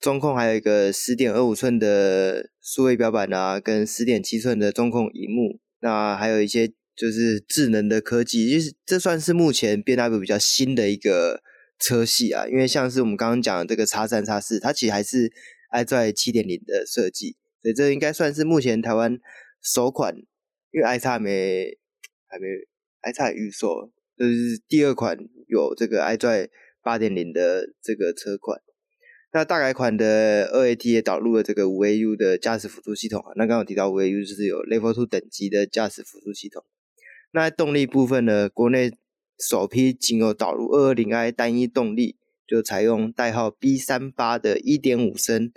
[0.00, 6.72] 中控还有一个十点二五寸的数位表板啊，跟十点七寸的中控荧幕，那还有一些。
[6.98, 11.40] 就是智能的科技，就是这算是目前 BMW 比较新的一个
[11.78, 12.46] 车系啊。
[12.46, 15.32] 因为像是我们刚刚讲的这个叉三、叉四，它其实还是
[15.72, 19.18] iDrive 七点零的设计，所以这应该算是目前台湾
[19.62, 20.14] 首款，
[20.70, 21.78] 因为 iX 还没
[22.26, 22.46] 还没
[23.02, 25.16] iX 预售，就是第二款
[25.46, 26.48] 有这个 iDrive
[26.82, 28.60] 八点零的这个车款。
[29.30, 33.32] 那大改款的二 AT 也导入了这个五 AU 的驾驶辅助系统啊。
[33.36, 36.64] 那刚刚提到五 AU 就是有 Level Two 等级的驾驶辅助系统。
[37.32, 38.90] 那动力部分呢，国内
[39.38, 42.16] 首批仅有导入 220i 单一动力，
[42.46, 45.52] 就采用代号 B38 的1.5升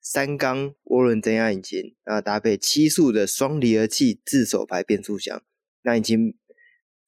[0.00, 5.42] 三缸涡轮增压引擎，那搭配七速的双离合器自手排变速箱，
[5.82, 6.34] 那引擎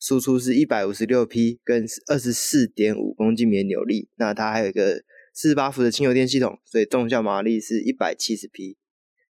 [0.00, 8.76] 输出是一百五十六匹跟二十四点五公斤米的扭力，那它还有一个四十八伏的轻油电系统，所以动效马力是一百七十匹。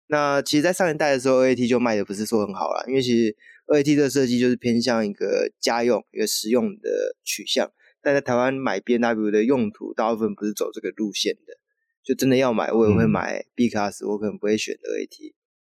[0.06, 3.36] 那其实，在上一代的时候，AT 就卖的不是说很好啦，因为其实。
[3.66, 11.58] 二 AT 的设计就是偏向一个家用、一个实用的取向，但在台湾买 B N W 的用途，大部分不是走这个路线的。
[12.04, 15.34] 就真的要买，我也会买 B Class，我可能不会选二 AT。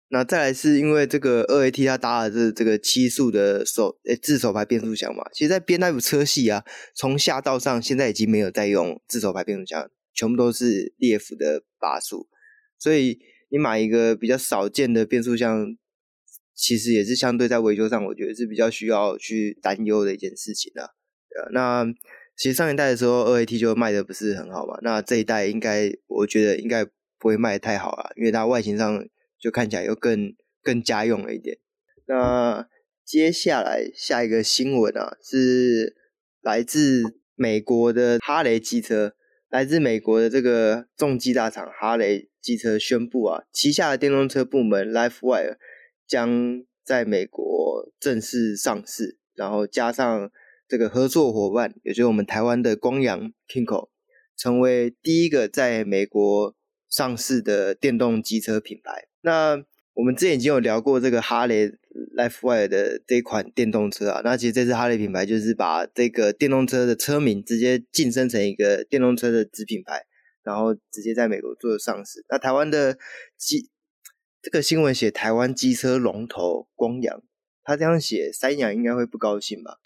[0.10, 6.64] 那再来是因为这个二 AT 它搭的是这个七速的手诶自手排变速箱嘛，其实，在 B N W 车系啊，
[6.94, 12.28] 从下到上现在已经没有在用自手排变速箱，全部都是列伏的八速，
[12.78, 13.18] 所以
[13.50, 15.76] 你买一个比较少见的变速箱。
[16.62, 20.90] 其实也是相对在维修上，我觉得是比较需要去担忧的一件事情啊。
[21.54, 21.86] 那
[22.36, 24.78] 其实上一代的时候，二 AT 就卖的不是很好嘛。
[24.82, 26.84] 那这一代应该，我觉得应该
[27.18, 29.08] 不会卖的太好了，因为它外形上
[29.40, 31.58] 就看起来又更更家用了一点。
[32.08, 32.68] 那
[33.06, 35.96] 接下来下一个新闻啊，是
[36.42, 37.04] 来自
[37.36, 39.14] 美国的哈雷机车，
[39.50, 45.56] 来自美国的这个重机大厂哈雷机车宣布啊，旗下的电动车部门 LifeWire。
[46.10, 50.32] 将在美国正式上市，然后加上
[50.68, 53.90] 这个合作伙伴，也就是我们台湾的光阳 Kinko，
[54.36, 56.56] 成为第一个在美国
[56.90, 59.08] 上市的电动机车品牌。
[59.22, 61.70] 那我们之前已经有聊过这个哈雷
[62.18, 70.06] LifeWire 的这款电动车啊，那其实这次哈雷品牌就是把这个电动车的车名直接晋升成一个电动车的子品牌，
[70.42, 72.26] 然后直接在美国做上市。
[72.30, 72.98] 那台湾的
[73.38, 73.70] 机
[74.42, 77.22] 这个新闻写台湾机车龙头光阳，
[77.64, 79.78] 他这样写，三阳应该会不高兴吧？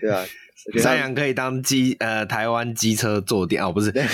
[0.00, 0.24] 对啊，
[0.78, 3.90] 三阳可以当机呃台湾机车坐垫哦，不是？
[3.90, 4.06] 哎、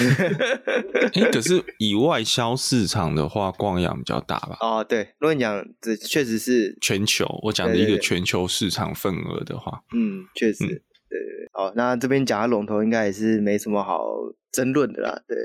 [1.14, 4.56] 欸，可是以外销市场的话，光阳比较大吧？
[4.60, 11.48] 哦，对，如果你讲这确实是全球，我讲的一个全球市场份额的话，嗯，确实，嗯、对对对。
[11.52, 14.06] 好，那这边讲的龙头应该也是没什么好
[14.52, 15.36] 争论的啦，对。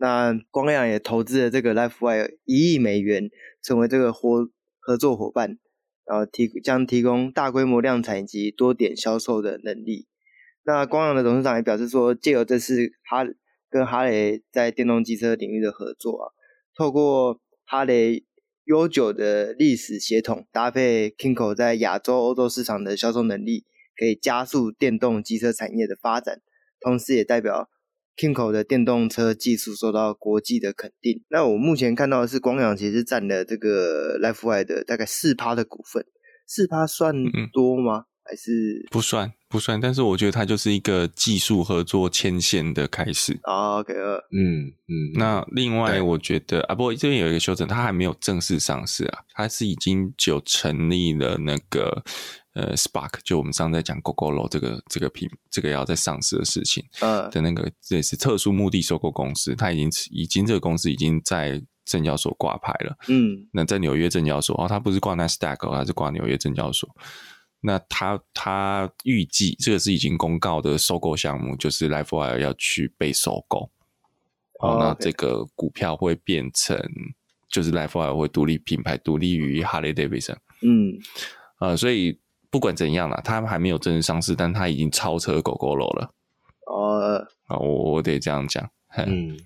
[0.00, 3.30] 那光阳也投资了这个 LifeWire 一亿美元，
[3.60, 5.58] 成为这个合合作伙伴，
[6.06, 10.06] 然后提将提供大规模量产以及多点销售的能力。
[10.62, 13.26] 那光阳的董事长也表示说，借由这次哈
[13.68, 16.24] 跟哈雷在电动机车领域的合作啊，
[16.76, 18.24] 透过哈雷
[18.66, 23.64] 悠久的历史协同，搭配 KYMCO 在亚洲、欧洲市场的销售能力，
[23.96, 26.40] 可以加速电动机车产业的发展，
[26.80, 27.68] 同时也代表。
[28.18, 31.22] KYMCO 的电动车技术受到国际的肯定。
[31.30, 36.04] 那我目前看到的是，光阳其实占了这个 LiveWire 的大概四趴的股份，
[36.46, 37.14] 四趴算
[37.52, 37.98] 多吗？
[37.98, 39.32] 嗯、还是不算？
[39.48, 39.80] 不算。
[39.80, 43.38] 但是我觉得它就是一个技术合作牵线的开始。
[43.44, 43.94] 哦、OK，
[44.32, 45.14] 嗯嗯。
[45.14, 52.02] 那另外，我觉得啊，不过这边有一个修正，它还没有正式上市啊，它是已经就成立了那个。
[52.54, 66.88] 呃，Spark 就我们上次在讲 Gogoro 这个这个品这个要在上市的事情，嗯的那个这也是特殊目的收购公司，它已经已经这个公司已经在证交所挂牌了，嗯，那在纽约证交所哦，它不是挂 Nasdaq，它是挂纽约证交所。
[67.60, 73.70] 那它它预计这个是已经公告的收购项目，就是 l i f e w i r e 要去被收购。
[74.60, 76.78] 哦，那这个股票会变成
[77.48, 80.36] 就是 l i f e w i r e 会独立品牌，独立于 Harley Davidson。
[80.62, 80.98] 嗯，
[81.58, 82.20] 呃，所以
[82.50, 86.10] 不管怎样啦，它还没有正式上市，但它已经超车 Gogoro 了。
[86.66, 88.70] 哦，啊，我我得这样讲。
[88.96, 89.38] 嗯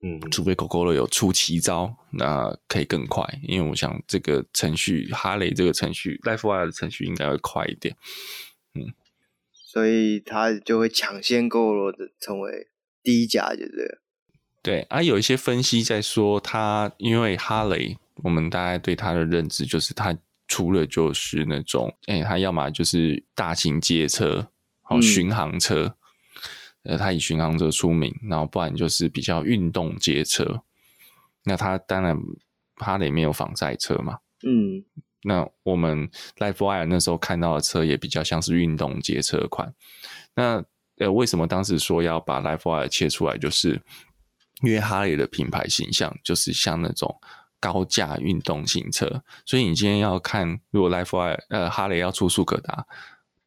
[0.00, 3.26] 嗯，除非 Gogoro 有出奇招，那可以更快。
[3.42, 7.96] 因为我想这个程序，哈雷这个程序，LifeWire 的程序应该会快一点。
[8.74, 8.92] 嗯，
[9.52, 12.68] 所以它就会抢先 Gogoro 的成为
[13.02, 14.00] 第一家，就是。
[14.62, 20.16] 对啊，有一些分析在说，它因为哈雷，我们大概对它的认知就是，它
[20.48, 24.48] 除了就是那种，哎，它要么就是大型街车，
[24.82, 25.96] 好巡航车，
[26.82, 30.62] 呃，它以巡航车出名，然后不然就是比较运动街车。
[31.44, 32.18] 那它当然
[32.76, 34.84] 哈雷没有防晒车嘛，嗯，
[35.22, 39.74] 那我们 LiveWire 那时候看到的车也比较像是运动街车款。
[40.34, 40.64] 那
[40.98, 43.82] 呃，为什么当时说要把 LiveWire 切出来，就是？
[44.62, 47.20] 因为哈雷的品牌形象就是像那种
[47.64, 52.84] 高价运动型车，所以你今天要看，如果 LiveWire 呃哈雷要出速可达，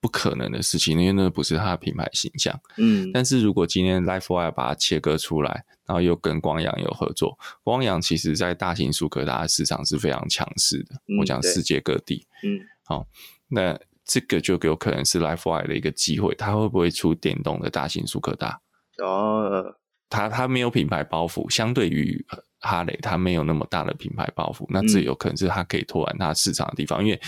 [0.01, 2.59] 不可能的事情，因为那不是它的品牌形象。
[2.77, 10.95] 嗯，但是如果今天 LiveWire 把它切割出来，然后又跟光阳有合作，光阳其实在大型速可达市场是非常强势的。
[11.07, 13.05] 嗯、我讲世界各地，嗯，好，
[13.49, 18.59] 那这个就有可能是 LiveWire 的一个机会，它会不会出电动的大型速可达？
[18.97, 19.75] 哦。
[20.09, 22.25] 它它没有品牌包袱，相对于
[22.59, 24.65] 哈雷，它没有那么大的品牌包袱。
[24.69, 27.03] 那这有可能是它可以拓展它市场的地方。
[27.03, 27.21] 嗯、因为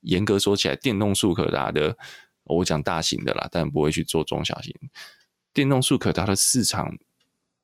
[0.00, 1.96] 严格说起来，电动速可达的，
[2.44, 4.74] 我讲大型的啦，但不会去做中小型。
[5.52, 6.96] 电动速可达的市场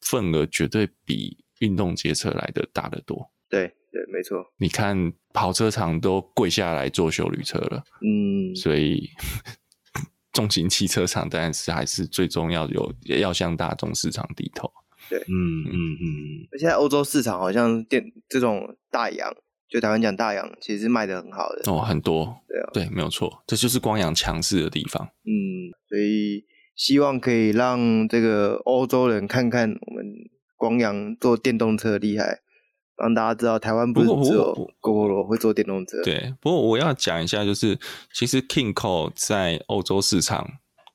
[0.01, 3.31] 份额绝对比运动街车来的大得多。
[3.49, 4.53] 对对，没错。
[4.57, 9.11] 你看跑车厂都跪下来做修旅车了，嗯，所以。
[10.33, 14.73] 重型汽车厂当然是还是最重要，有要向大众市场低头。
[15.11, 16.49] 对，嗯嗯嗯。
[16.53, 19.35] 而且在欧洲市场好像电这种大洋，
[19.69, 22.37] 就台湾讲大洋，其实卖的很好的哦，很多。
[22.49, 25.07] 对啊，对，没有错，这就是光阳强势的地方。
[25.25, 26.45] 嗯，所以
[26.75, 30.05] 希望可以让这个欧洲人看看我们
[30.57, 32.41] 光阳做电动车厉害。
[33.03, 36.03] 让大家知道，台湾不是只有 Gogoro 会做电动车。
[36.03, 37.79] 对，不过我要讲一下，就是
[38.13, 40.47] 其实 Kingco 在欧洲市场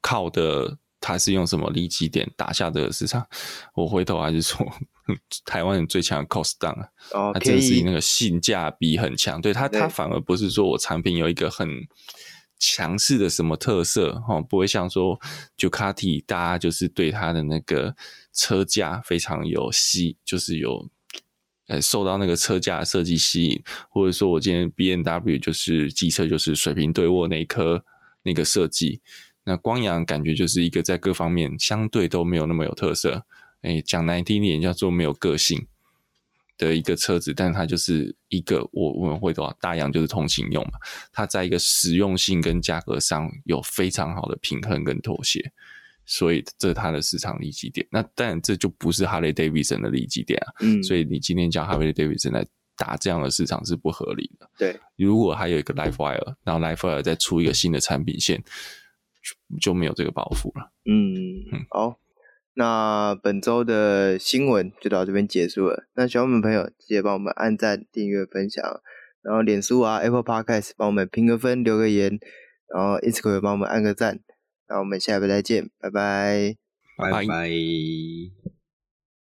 [0.03, 3.23] 靠的，它是用什么利基点打下这个市场？
[3.75, 4.65] 我回头还是说，
[5.45, 9.39] 台湾人最强的 cost down 啊，哦，它这是以那个性价比很强。
[9.39, 11.69] 对它，它反而不是说我产品有一个很
[12.57, 15.19] 强势的什么特色哦，不会像说
[15.55, 17.95] Ducati，大家就是对它的那个
[18.33, 20.89] 车架非常有吸，就是有。
[21.67, 27.83] 呃，受到那个车架设计吸引，或者说我今天 B N W 就是机车就是水平对卧那一颗
[28.21, 29.01] 那个设计，
[29.45, 33.25] 那光阳感觉就是一个在各方面相对都没有那么有特色，
[33.61, 35.65] 诶，讲难听点叫做没有个性
[36.57, 40.71] 的一个车子，但它就是一个我我们会说大洋就是通勤用嘛，
[41.13, 45.53] 它在一个实用性跟价格上有非常好的平衡跟妥协。
[46.07, 50.53] 所以这是它的市场利基点，那当然这就不是哈雷戴维森的利基点啊。
[50.59, 52.45] 嗯，所以你今天叫哈雷戴维森来
[52.77, 54.47] 打这样的市场是不合理的。
[54.55, 58.43] 对，如果还有一个 LiveWire，然后 LiveWire 再出一个新的产品线，
[59.25, 60.71] 就就没有这个包袱了。
[60.85, 61.97] 嗯嗯，好，
[62.53, 65.87] 那本周的新闻就到这边结束了。
[65.95, 68.63] 那喜欢我们朋友记得帮我们按赞、订阅、分享，
[69.23, 72.19] 然后脸书啊、Apple Podcast 帮我们评个分、留个言，
[72.73, 74.19] 然后 Instagram 帮我们按个赞。
[74.67, 76.55] 那我们下回再见，拜拜，
[76.97, 77.49] 拜拜。